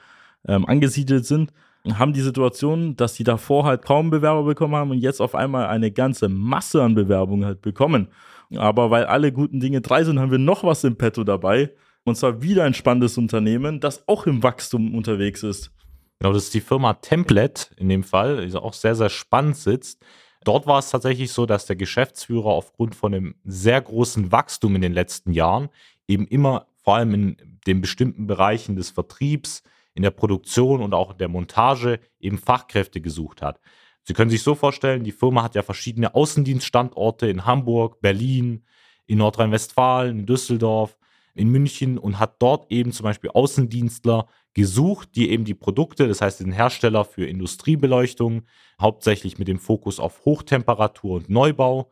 ähm, 0.48 0.68
angesiedelt 0.68 1.26
sind, 1.26 1.52
haben 1.92 2.14
die 2.14 2.22
Situation, 2.22 2.96
dass 2.96 3.16
sie 3.16 3.24
davor 3.24 3.66
halt 3.66 3.82
kaum 3.82 4.12
Bewerber 4.12 4.44
bekommen 4.44 4.76
haben 4.76 4.92
und 4.92 5.00
jetzt 5.00 5.20
auf 5.20 5.34
einmal 5.34 5.66
eine 5.66 5.90
ganze 5.90 6.30
Masse 6.30 6.84
an 6.84 6.94
Bewerbungen 6.94 7.44
halt 7.44 7.64
bekommen. 7.64 8.10
Aber 8.56 8.92
weil 8.92 9.06
alle 9.06 9.32
guten 9.32 9.60
Dinge 9.60 9.82
drei 9.82 10.04
sind, 10.04 10.20
haben 10.20 10.30
wir 10.30 10.38
noch 10.38 10.64
was 10.64 10.84
im 10.84 10.96
Petto 10.96 11.24
dabei. 11.24 11.72
Und 12.04 12.18
zwar 12.18 12.44
wieder 12.44 12.66
ein 12.66 12.76
spannendes 12.76 13.18
Unternehmen, 13.18 13.80
das 13.80 14.08
auch 14.08 14.28
im 14.28 14.44
Wachstum 14.44 14.94
unterwegs 14.94 15.42
ist. 15.42 15.72
Genau, 16.20 16.34
das 16.34 16.44
ist 16.44 16.54
die 16.54 16.62
Firma 16.62 16.94
Template 16.94 17.74
in 17.78 17.90
dem 17.90 18.04
Fall, 18.04 18.46
die 18.46 18.56
auch 18.56 18.74
sehr, 18.74 18.94
sehr 18.94 19.10
spannend 19.10 19.58
sitzt. 19.58 20.06
Dort 20.44 20.66
war 20.66 20.80
es 20.80 20.90
tatsächlich 20.90 21.32
so, 21.32 21.46
dass 21.46 21.68
der 21.68 21.76
Geschäftsführer 21.76 22.48
aufgrund 22.48 22.96
von 22.96 23.14
einem 23.14 23.36
sehr 23.44 23.80
großen 23.80 24.32
Wachstum 24.32 24.76
in 24.76 24.82
den 24.82 24.94
letzten 24.94 25.32
Jahren 25.32 25.70
eben 26.08 26.28
immer 26.28 26.68
vor 26.84 26.96
allem 26.96 27.14
in 27.14 27.60
den 27.68 27.82
bestimmten 27.82 28.26
Bereichen 28.26 28.76
des 28.76 28.90
Vertriebs, 28.90 29.62
in 29.94 30.04
der 30.04 30.12
Produktion 30.12 30.82
und 30.82 30.94
auch 30.94 31.12
in 31.12 31.18
der 31.18 31.28
Montage 31.28 32.00
eben 32.20 32.38
Fachkräfte 32.38 33.02
gesucht 33.02 33.42
hat. 33.42 33.60
Sie 34.04 34.14
können 34.14 34.32
sich 34.32 34.42
so 34.42 34.56
vorstellen, 34.56 35.04
die 35.04 35.12
Firma 35.12 35.44
hat 35.44 35.54
ja 35.54 35.62
verschiedene 35.62 36.16
Außendienststandorte 36.16 37.28
in 37.28 37.46
Hamburg, 37.46 38.02
Berlin, 38.02 38.64
in 39.06 39.20
Nordrhein-Westfalen, 39.20 40.20
in 40.20 40.26
Düsseldorf, 40.26 40.98
in 41.36 41.50
München 41.50 41.98
und 41.98 42.20
hat 42.20 42.42
dort 42.42 42.72
eben 42.72 42.92
zum 42.92 43.04
Beispiel 43.04 43.30
Außendienstler 43.30 44.28
gesucht, 44.54 45.16
die 45.16 45.30
eben 45.30 45.46
die 45.46 45.54
Produkte, 45.54 46.08
das 46.08 46.22
heißt 46.22 46.42
den 46.42 46.52
Hersteller 46.52 47.06
für 47.06 47.26
Industriebeleuchtung, 47.26 48.44
hauptsächlich 48.80 49.38
mit 49.38 49.48
dem 49.48 49.60
Fokus 49.60 50.00
auf 50.00 50.26
Hochtemperatur 50.26 51.16
und 51.16 51.30
Neubau 51.30 51.92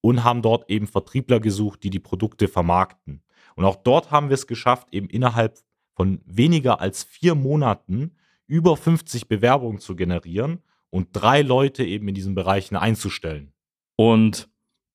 und 0.00 0.24
haben 0.24 0.42
dort 0.42 0.68
eben 0.70 0.86
Vertriebler 0.86 1.40
gesucht, 1.40 1.82
die 1.84 1.90
die 1.90 1.98
Produkte 1.98 2.48
vermarkten. 2.48 3.22
Und 3.54 3.64
auch 3.64 3.76
dort 3.76 4.10
haben 4.10 4.28
wir 4.28 4.34
es 4.34 4.46
geschafft, 4.46 4.88
eben 4.92 5.08
innerhalb 5.08 5.58
von 5.94 6.20
weniger 6.24 6.80
als 6.80 7.04
vier 7.04 7.34
Monaten 7.34 8.16
über 8.46 8.76
50 8.76 9.28
Bewerbungen 9.28 9.78
zu 9.78 9.94
generieren 9.94 10.62
und 10.88 11.08
drei 11.12 11.42
Leute 11.42 11.84
eben 11.84 12.08
in 12.08 12.14
diesen 12.14 12.34
Bereichen 12.34 12.76
einzustellen. 12.76 13.52
Und 13.96 14.48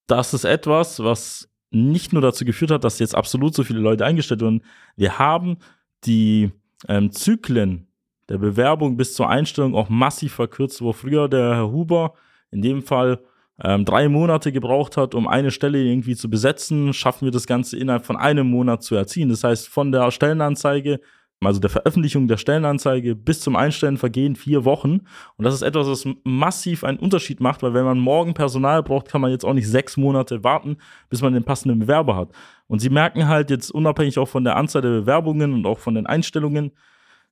das 0.08 0.34
ist 0.34 0.44
etwas, 0.44 1.00
was 1.00 1.50
nicht 1.72 2.14
nur 2.14 2.22
dazu 2.22 2.46
geführt 2.46 2.72
hat, 2.72 2.84
dass 2.84 3.00
jetzt 3.00 3.16
absolut 3.16 3.54
so 3.54 3.64
viele 3.64 3.80
Leute 3.80 4.06
eingestellt 4.06 4.42
wurden. 4.42 4.64
Wir 4.96 5.20
haben 5.20 5.58
die 6.06 6.52
ähm, 6.88 7.12
Zyklen 7.12 7.88
der 8.30 8.38
Bewerbung 8.38 8.98
bis 8.98 9.14
zur 9.14 9.30
Einstellung 9.30 9.76
auch 9.76 9.90
massiv 9.90 10.34
verkürzt, 10.34 10.82
wo 10.82 10.94
früher 10.94 11.30
der 11.30 11.56
Herr 11.56 11.72
Huber 11.72 12.14
in 12.52 12.62
dem 12.62 12.82
Fall 12.82 13.20
ähm, 13.64 13.86
drei 13.86 14.10
Monate 14.10 14.52
gebraucht 14.52 14.98
hat, 14.98 15.16
um 15.16 15.28
eine 15.28 15.52
Stelle 15.52 15.82
irgendwie 15.82 16.16
zu 16.16 16.30
besetzen, 16.30 16.94
schaffen 16.94 17.26
wir 17.26 17.32
das 17.32 17.48
Ganze 17.48 17.78
innerhalb 17.78 18.06
von 18.06 18.18
einem 18.18 18.48
Monat 18.48 18.84
zu 18.84 18.96
erziehen. 18.96 19.30
Das 19.30 19.44
heißt, 19.44 19.68
von 19.68 19.92
der 19.92 20.12
Stellenanzeige 20.12 21.00
also 21.42 21.60
der 21.60 21.70
Veröffentlichung 21.70 22.28
der 22.28 22.38
Stellenanzeige 22.38 23.16
bis 23.16 23.42
zum 23.42 23.56
Einstellen 23.56 23.98
vergehen 23.98 24.36
vier 24.36 24.66
Wochen. 24.66 25.02
Und 25.36 25.44
das 25.44 25.54
ist 25.54 25.62
etwas, 25.62 25.88
was 25.88 26.08
massiv 26.24 26.84
einen 26.84 26.98
Unterschied 26.98 27.40
macht, 27.40 27.62
weil 27.62 27.74
wenn 27.74 27.84
man 27.86 28.00
morgen 28.00 28.34
Personal 28.34 28.82
braucht, 28.84 29.10
kann 29.10 29.22
man 29.22 29.32
jetzt 29.32 29.46
auch 29.46 29.54
nicht 29.54 29.68
sechs 29.68 29.98
Monate 29.98 30.44
warten, 30.44 30.78
bis 31.10 31.22
man 31.22 31.34
den 31.34 31.44
passenden 31.44 31.80
Bewerber 31.80 32.16
hat. 32.16 32.30
Und 32.68 32.80
sie 32.80 32.90
merken 32.90 33.28
halt 33.28 33.50
jetzt 33.50 33.70
unabhängig 33.70 34.18
auch 34.18 34.28
von 34.28 34.44
der 34.44 34.56
Anzahl 34.56 34.82
der 34.82 35.02
Bewerbungen 35.02 35.54
und 35.54 35.66
auch 35.66 35.80
von 35.80 35.96
den 35.96 36.08
Einstellungen, 36.08 36.72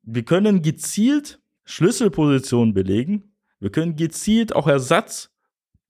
wir 0.04 0.24
können 0.24 0.62
gezielt 0.62 1.40
Schlüsselpositionen 1.64 2.74
belegen. 2.74 3.36
Wir 3.60 3.72
können 3.72 3.96
gezielt 3.96 4.54
auch 4.54 4.68
Ersatz 4.68 5.32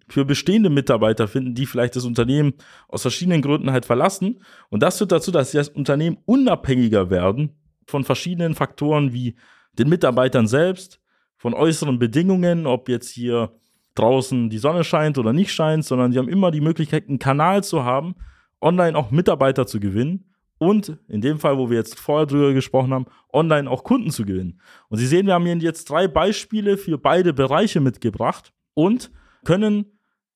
für 0.08 0.24
bestehende 0.24 0.70
Mitarbeiter 0.70 1.28
finden, 1.28 1.56
die 1.56 1.66
vielleicht 1.66 1.96
das 1.96 2.06
Unternehmen 2.06 2.54
aus 2.88 3.02
verschiedenen 3.02 3.42
Gründen 3.42 3.72
halt 3.72 3.86
verlassen. 3.86 4.44
Und 4.70 4.84
das 4.84 5.00
führt 5.00 5.12
dazu, 5.12 5.32
dass 5.32 5.52
sie 5.52 5.58
das 5.58 5.70
Unternehmen 5.70 6.20
unabhängiger 6.26 7.10
werden 7.10 7.56
von 7.88 8.04
verschiedenen 8.04 8.56
Faktoren 8.56 9.14
wie 9.14 9.36
den 9.78 9.90
Mitarbeitern 9.90 10.48
selbst, 10.48 11.00
von 11.38 11.54
äußeren 11.54 12.00
Bedingungen, 12.00 12.68
ob 12.68 12.88
jetzt 12.88 13.10
hier 13.10 13.52
draußen 13.96 14.50
die 14.50 14.58
Sonne 14.58 14.84
scheint 14.84 15.18
oder 15.18 15.34
nicht 15.34 15.52
scheint, 15.52 15.86
sondern 15.86 16.12
sie 16.12 16.18
haben 16.18 16.30
immer 16.30 16.52
die 16.52 16.62
Möglichkeit, 16.62 17.08
einen 17.08 17.20
Kanal 17.20 17.64
zu 17.64 17.84
haben, 17.84 18.16
online 18.62 18.98
auch 18.98 19.12
Mitarbeiter 19.12 19.68
zu 19.68 19.80
gewinnen 19.80 20.34
und 20.58 20.98
in 21.08 21.22
dem 21.22 21.40
Fall, 21.40 21.58
wo 21.58 21.70
wir 21.70 21.78
jetzt 21.78 22.00
vorher 22.00 22.26
drüber 22.26 22.54
gesprochen 22.54 22.94
haben, 22.94 23.06
online 23.32 23.70
auch 23.70 23.84
Kunden 23.84 24.12
zu 24.12 24.24
gewinnen. 24.24 24.62
Und 24.88 24.98
Sie 24.98 25.08
sehen, 25.08 25.26
wir 25.26 25.34
haben 25.34 25.46
hier 25.46 25.58
jetzt 25.58 25.90
drei 25.90 26.08
Beispiele 26.08 26.78
für 26.78 26.98
beide 26.98 27.34
Bereiche 27.34 27.82
mitgebracht 27.82 28.54
und 28.74 29.12
können 29.44 29.93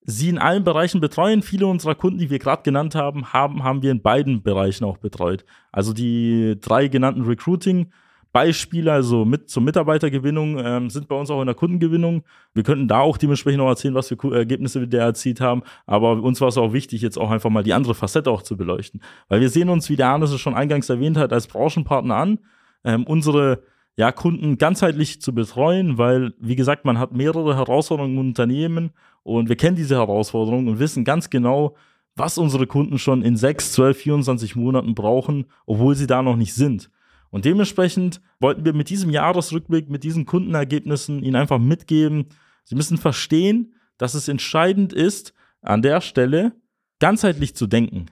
sie 0.08 0.30
in 0.30 0.39
allen 0.39 0.63
Bereichen 0.63 1.02
betreuen. 1.02 1.43
Viele 1.43 1.67
unserer 1.67 1.93
Kunden, 1.93 2.17
die 2.17 2.32
wir 2.32 2.39
gerade 2.39 2.63
genannt 2.63 2.96
haben, 2.96 3.34
haben, 3.34 3.63
haben 3.63 3.84
wir 3.84 3.91
in 3.91 4.02
beiden 4.02 4.41
Bereichen 4.41 4.86
auch 4.86 4.98
betreut. 4.98 5.46
Also 5.72 5.93
die 5.93 6.58
drei 6.60 6.88
genannten 6.88 7.24
Recruiting- 7.24 7.91
Beispiele, 8.34 8.91
also 8.91 9.26
mit 9.26 9.50
zur 9.50 9.63
Mitarbeitergewinnung, 9.63 10.60
ähm, 10.63 10.89
sind 10.91 11.08
bei 11.08 11.15
uns 11.15 11.32
auch 11.32 11.39
in 11.41 11.48
der 11.48 11.56
Kundengewinnung. 11.56 12.24
Wir 12.54 12.62
könnten 12.62 12.88
da 12.88 13.00
auch 13.00 13.17
dementsprechend 13.17 13.60
noch 13.60 13.67
erzählen, 13.70 13.96
was 13.96 14.10
für 14.10 14.36
Ergebnisse 14.36 14.80
wir 14.80 14.88
da 14.88 15.00
erzielt 15.00 15.41
haben. 15.41 15.63
Aber 15.88 16.22
uns 16.22 16.39
war 16.39 16.50
es 16.50 16.58
auch 16.58 16.72
wichtig, 16.72 17.02
jetzt 17.02 17.17
auch 17.17 17.32
einfach 17.32 17.50
mal 17.50 17.63
die 17.63 17.74
andere 17.74 17.96
Facette 17.96 18.30
auch 18.30 18.43
zu 18.43 18.56
beleuchten. 18.56 19.02
Weil 19.28 19.41
wir 19.41 19.50
sehen 19.50 19.70
uns, 19.70 19.89
wie 19.89 19.96
der 19.96 20.10
Arne 20.10 20.26
es 20.26 20.39
schon 20.39 20.54
eingangs 20.54 20.89
erwähnt 20.89 21.17
hat, 21.17 21.34
als 21.34 21.48
Branchenpartner 21.48 22.15
an. 22.15 22.39
Ähm, 22.84 23.06
unsere 23.06 23.63
ja, 23.96 24.12
Kunden 24.12 24.60
ganzheitlich 24.60 25.20
zu 25.20 25.34
betreuen, 25.34 25.98
weil, 25.98 26.34
wie 26.39 26.56
gesagt, 26.56 26.86
man 26.86 27.00
hat 27.00 27.13
mehrere 27.13 27.56
Herausforderungen 27.56 28.13
im 28.13 28.28
Unternehmen 28.28 28.91
und 29.28 29.50
wir 29.50 29.58
kennen 29.58 29.76
diese 29.76 29.96
Herausforderungen 29.96 30.70
und 30.70 30.80
wissen 30.80 31.04
ganz 31.04 31.30
genau, 31.30 31.76
was 32.16 32.38
unsere 32.38 32.66
Kunden 32.66 32.98
schon 32.98 33.22
in 33.22 33.36
6, 33.36 33.74
12, 33.74 33.98
24 33.98 34.56
Monaten 34.56 34.96
brauchen, 34.96 35.48
obwohl 35.66 35.96
sie 35.96 36.08
da 36.08 36.22
noch 36.22 36.38
nicht 36.38 36.54
sind. 36.54 36.90
Und 37.30 37.44
dementsprechend 37.44 38.22
wollten 38.40 38.63
wir 38.63 38.74
mit 38.74 38.90
diesem 38.90 39.10
Jahresrückblick, 39.10 39.90
mit 39.90 40.06
diesen 40.06 40.26
Kundenergebnissen 40.26 41.24
ihnen 41.24 41.36
einfach 41.36 41.60
mitgeben, 41.60 42.28
sie 42.63 42.76
müssen 42.76 42.98
verstehen, 42.98 43.76
dass 43.98 44.13
es 44.13 44.30
entscheidend 44.30 44.94
ist, 44.94 45.34
an 45.62 45.82
der 45.82 46.00
Stelle 46.00 46.54
ganzheitlich 47.00 47.54
zu 47.54 47.68
denken. 47.68 48.06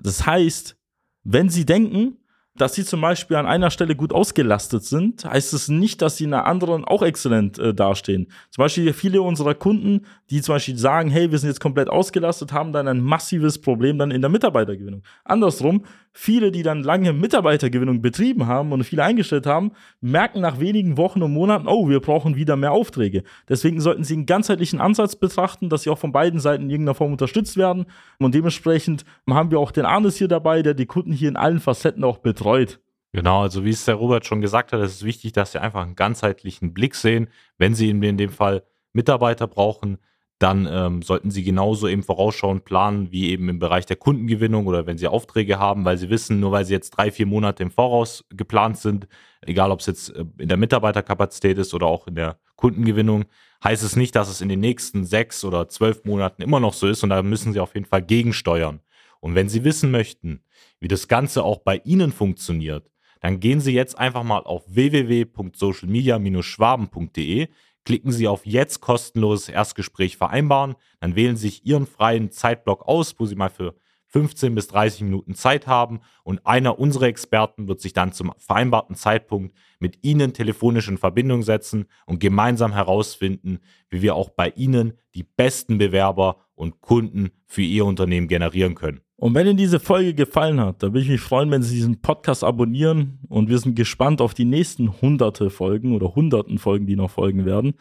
Das 0.00 0.24
heißt, 0.24 0.78
wenn 1.24 1.50
sie 1.50 1.66
denken, 1.66 2.16
dass 2.56 2.74
sie 2.74 2.84
zum 2.84 3.00
Beispiel 3.00 3.36
an 3.36 3.46
einer 3.46 3.70
Stelle 3.70 3.96
gut 3.96 4.12
ausgelastet 4.12 4.84
sind, 4.84 5.24
heißt 5.24 5.52
es 5.54 5.68
nicht, 5.68 6.00
dass 6.02 6.16
sie 6.16 6.24
in 6.24 6.34
einer 6.34 6.46
anderen 6.46 6.84
auch 6.84 7.02
exzellent 7.02 7.58
äh, 7.58 7.74
dastehen. 7.74 8.28
Zum 8.50 8.62
Beispiel 8.62 8.92
viele 8.92 9.22
unserer 9.22 9.54
Kunden, 9.54 10.02
die 10.30 10.40
zum 10.40 10.54
Beispiel 10.54 10.78
sagen, 10.78 11.10
hey, 11.10 11.32
wir 11.32 11.38
sind 11.38 11.48
jetzt 11.50 11.60
komplett 11.60 11.90
ausgelastet, 11.90 12.52
haben 12.52 12.72
dann 12.72 12.86
ein 12.86 13.00
massives 13.00 13.60
Problem 13.60 13.98
dann 13.98 14.12
in 14.12 14.20
der 14.20 14.30
Mitarbeitergewinnung. 14.30 15.02
Andersrum, 15.24 15.84
viele, 16.16 16.52
die 16.52 16.62
dann 16.62 16.82
lange 16.82 17.12
Mitarbeitergewinnung 17.12 18.00
betrieben 18.00 18.46
haben 18.46 18.72
und 18.72 18.84
viele 18.84 19.02
eingestellt 19.02 19.46
haben, 19.46 19.72
merken 20.00 20.40
nach 20.40 20.60
wenigen 20.60 20.96
Wochen 20.96 21.22
und 21.22 21.32
Monaten, 21.32 21.66
oh, 21.66 21.88
wir 21.88 22.00
brauchen 22.00 22.36
wieder 22.36 22.56
mehr 22.56 22.72
Aufträge. 22.72 23.24
Deswegen 23.48 23.80
sollten 23.80 24.04
sie 24.04 24.14
einen 24.14 24.24
ganzheitlichen 24.24 24.80
Ansatz 24.80 25.16
betrachten, 25.16 25.68
dass 25.68 25.82
sie 25.82 25.90
auch 25.90 25.98
von 25.98 26.12
beiden 26.12 26.38
Seiten 26.38 26.64
in 26.64 26.70
irgendeiner 26.70 26.94
Form 26.94 27.12
unterstützt 27.12 27.56
werden. 27.56 27.86
Und 28.20 28.34
dementsprechend 28.34 29.04
haben 29.28 29.50
wir 29.50 29.58
auch 29.58 29.72
den 29.72 29.84
Arnes 29.84 30.16
hier 30.16 30.28
dabei, 30.28 30.62
der 30.62 30.74
die 30.74 30.86
Kunden 30.86 31.12
hier 31.12 31.28
in 31.28 31.36
allen 31.36 31.58
Facetten 31.58 32.04
auch 32.04 32.18
betreut. 32.18 32.80
Genau, 33.12 33.42
also 33.42 33.64
wie 33.64 33.70
es 33.70 33.84
der 33.84 33.96
Robert 33.96 34.24
schon 34.24 34.40
gesagt 34.40 34.72
hat, 34.72 34.80
es 34.80 34.94
ist 34.94 35.04
wichtig, 35.04 35.32
dass 35.32 35.52
Sie 35.52 35.60
einfach 35.60 35.82
einen 35.82 35.96
ganzheitlichen 35.96 36.74
Blick 36.74 36.94
sehen. 36.94 37.28
Wenn 37.58 37.74
Sie 37.74 37.90
in 37.90 38.00
dem 38.00 38.30
Fall 38.30 38.62
Mitarbeiter 38.92 39.48
brauchen, 39.48 39.98
dann 40.44 40.68
ähm, 40.70 41.00
sollten 41.00 41.30
Sie 41.30 41.42
genauso 41.42 41.88
eben 41.88 42.02
vorausschauend 42.02 42.66
planen, 42.66 43.10
wie 43.10 43.30
eben 43.30 43.48
im 43.48 43.58
Bereich 43.58 43.86
der 43.86 43.96
Kundengewinnung 43.96 44.66
oder 44.66 44.86
wenn 44.86 44.98
Sie 44.98 45.08
Aufträge 45.08 45.58
haben, 45.58 45.86
weil 45.86 45.96
Sie 45.96 46.10
wissen, 46.10 46.38
nur 46.38 46.52
weil 46.52 46.66
Sie 46.66 46.74
jetzt 46.74 46.90
drei, 46.90 47.10
vier 47.10 47.24
Monate 47.24 47.62
im 47.62 47.70
Voraus 47.70 48.26
geplant 48.28 48.76
sind, 48.76 49.08
egal 49.40 49.70
ob 49.70 49.80
es 49.80 49.86
jetzt 49.86 50.10
äh, 50.10 50.26
in 50.36 50.48
der 50.48 50.58
Mitarbeiterkapazität 50.58 51.56
ist 51.56 51.72
oder 51.72 51.86
auch 51.86 52.06
in 52.08 52.16
der 52.16 52.36
Kundengewinnung, 52.56 53.24
heißt 53.64 53.82
es 53.82 53.96
nicht, 53.96 54.14
dass 54.16 54.28
es 54.28 54.42
in 54.42 54.50
den 54.50 54.60
nächsten 54.60 55.06
sechs 55.06 55.46
oder 55.46 55.70
zwölf 55.70 56.04
Monaten 56.04 56.42
immer 56.42 56.60
noch 56.60 56.74
so 56.74 56.88
ist 56.88 57.02
und 57.02 57.08
da 57.08 57.22
müssen 57.22 57.54
Sie 57.54 57.60
auf 57.60 57.72
jeden 57.72 57.86
Fall 57.86 58.02
gegensteuern. 58.02 58.80
Und 59.20 59.34
wenn 59.34 59.48
Sie 59.48 59.64
wissen 59.64 59.90
möchten, 59.90 60.44
wie 60.78 60.88
das 60.88 61.08
Ganze 61.08 61.42
auch 61.42 61.60
bei 61.60 61.80
Ihnen 61.86 62.12
funktioniert, 62.12 62.90
dann 63.22 63.40
gehen 63.40 63.62
Sie 63.62 63.72
jetzt 63.72 63.98
einfach 63.98 64.24
mal 64.24 64.40
auf 64.40 64.64
www.socialmedia-schwaben.de, 64.66 67.48
klicken 67.84 68.12
Sie 68.12 68.28
auf 68.28 68.46
jetzt 68.46 68.80
kostenloses 68.80 69.48
Erstgespräch 69.48 70.16
vereinbaren, 70.16 70.74
dann 71.00 71.16
wählen 71.16 71.36
Sie 71.36 71.48
sich 71.48 71.66
Ihren 71.66 71.86
freien 71.86 72.30
Zeitblock 72.30 72.86
aus, 72.86 73.14
wo 73.18 73.26
Sie 73.26 73.36
mal 73.36 73.50
für 73.50 73.74
15 74.14 74.54
bis 74.54 74.68
30 74.68 75.02
Minuten 75.02 75.34
Zeit 75.34 75.66
haben. 75.66 76.00
Und 76.22 76.46
einer 76.46 76.78
unserer 76.78 77.06
Experten 77.06 77.66
wird 77.66 77.80
sich 77.80 77.92
dann 77.92 78.12
zum 78.12 78.32
vereinbarten 78.38 78.94
Zeitpunkt 78.94 79.56
mit 79.80 79.98
Ihnen 80.04 80.32
telefonisch 80.32 80.86
in 80.86 80.98
Verbindung 80.98 81.42
setzen 81.42 81.86
und 82.06 82.20
gemeinsam 82.20 82.72
herausfinden, 82.72 83.58
wie 83.90 84.02
wir 84.02 84.14
auch 84.14 84.30
bei 84.30 84.50
Ihnen 84.50 84.92
die 85.16 85.24
besten 85.24 85.78
Bewerber 85.78 86.43
und 86.54 86.80
Kunden 86.80 87.30
für 87.46 87.62
Ihr 87.62 87.84
Unternehmen 87.84 88.28
generieren 88.28 88.74
können. 88.74 89.00
Und 89.16 89.34
wenn 89.34 89.46
Ihnen 89.46 89.56
diese 89.56 89.80
Folge 89.80 90.14
gefallen 90.14 90.60
hat, 90.60 90.82
dann 90.82 90.92
würde 90.92 91.02
ich 91.02 91.08
mich 91.08 91.20
freuen, 91.20 91.50
wenn 91.50 91.62
Sie 91.62 91.74
diesen 91.74 92.00
Podcast 92.00 92.42
abonnieren. 92.44 93.20
Und 93.28 93.48
wir 93.48 93.58
sind 93.58 93.76
gespannt 93.76 94.20
auf 94.20 94.34
die 94.34 94.44
nächsten 94.44 95.00
hunderte 95.00 95.50
Folgen 95.50 95.94
oder 95.94 96.14
hunderten 96.14 96.58
Folgen, 96.58 96.86
die 96.86 96.96
noch 96.96 97.10
folgen 97.10 97.44
werden. 97.44 97.74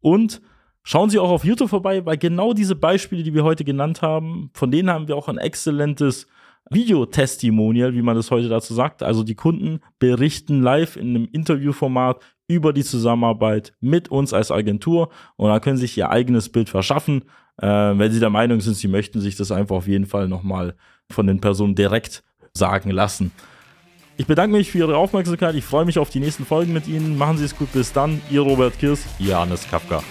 Und 0.00 0.40
schauen 0.82 1.10
Sie 1.10 1.18
auch 1.18 1.30
auf 1.30 1.44
YouTube 1.44 1.68
vorbei, 1.68 2.06
weil 2.06 2.16
genau 2.16 2.52
diese 2.52 2.76
Beispiele, 2.76 3.22
die 3.24 3.34
wir 3.34 3.44
heute 3.44 3.64
genannt 3.64 4.02
haben, 4.02 4.50
von 4.54 4.70
denen 4.70 4.90
haben 4.90 5.08
wir 5.08 5.16
auch 5.16 5.28
ein 5.28 5.38
exzellentes 5.38 6.28
Videotestimonial, 6.70 7.94
wie 7.94 8.02
man 8.02 8.16
das 8.16 8.30
heute 8.30 8.48
dazu 8.48 8.74
sagt. 8.74 9.02
Also 9.02 9.22
die 9.22 9.34
Kunden 9.34 9.80
berichten 9.98 10.62
live 10.62 10.96
in 10.96 11.10
einem 11.10 11.28
Interviewformat 11.30 12.20
über 12.48 12.72
die 12.72 12.84
Zusammenarbeit 12.84 13.72
mit 13.80 14.08
uns 14.10 14.32
als 14.32 14.50
Agentur 14.50 15.10
und 15.36 15.48
da 15.48 15.60
können 15.60 15.76
Sie 15.76 15.82
sich 15.82 15.98
ihr 15.98 16.10
eigenes 16.10 16.48
Bild 16.48 16.68
verschaffen. 16.68 17.24
Äh, 17.60 17.66
wenn 17.66 18.12
Sie 18.12 18.20
der 18.20 18.30
Meinung 18.30 18.60
sind, 18.60 18.76
Sie 18.76 18.88
möchten 18.88 19.20
sich 19.20 19.36
das 19.36 19.50
einfach 19.50 19.76
auf 19.76 19.88
jeden 19.88 20.06
Fall 20.06 20.28
nochmal 20.28 20.74
von 21.10 21.26
den 21.26 21.40
Personen 21.40 21.74
direkt 21.74 22.22
sagen 22.52 22.90
lassen. 22.90 23.32
Ich 24.18 24.26
bedanke 24.26 24.56
mich 24.56 24.70
für 24.70 24.78
Ihre 24.78 24.96
Aufmerksamkeit. 24.96 25.54
Ich 25.54 25.64
freue 25.64 25.84
mich 25.84 25.98
auf 25.98 26.08
die 26.08 26.20
nächsten 26.20 26.46
Folgen 26.46 26.72
mit 26.72 26.88
Ihnen. 26.88 27.18
Machen 27.18 27.36
Sie 27.36 27.44
es 27.44 27.56
gut. 27.56 27.70
Bis 27.72 27.92
dann. 27.92 28.20
Ihr 28.30 28.40
Robert 28.40 28.78
Kirs. 28.78 29.04
Ihr 29.18 29.38
Hannes 29.38 29.68
Kafka. 29.68 30.02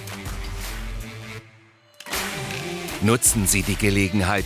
Nutzen 3.02 3.48
Sie 3.48 3.64
die 3.64 3.76
Gelegenheit 3.76 4.46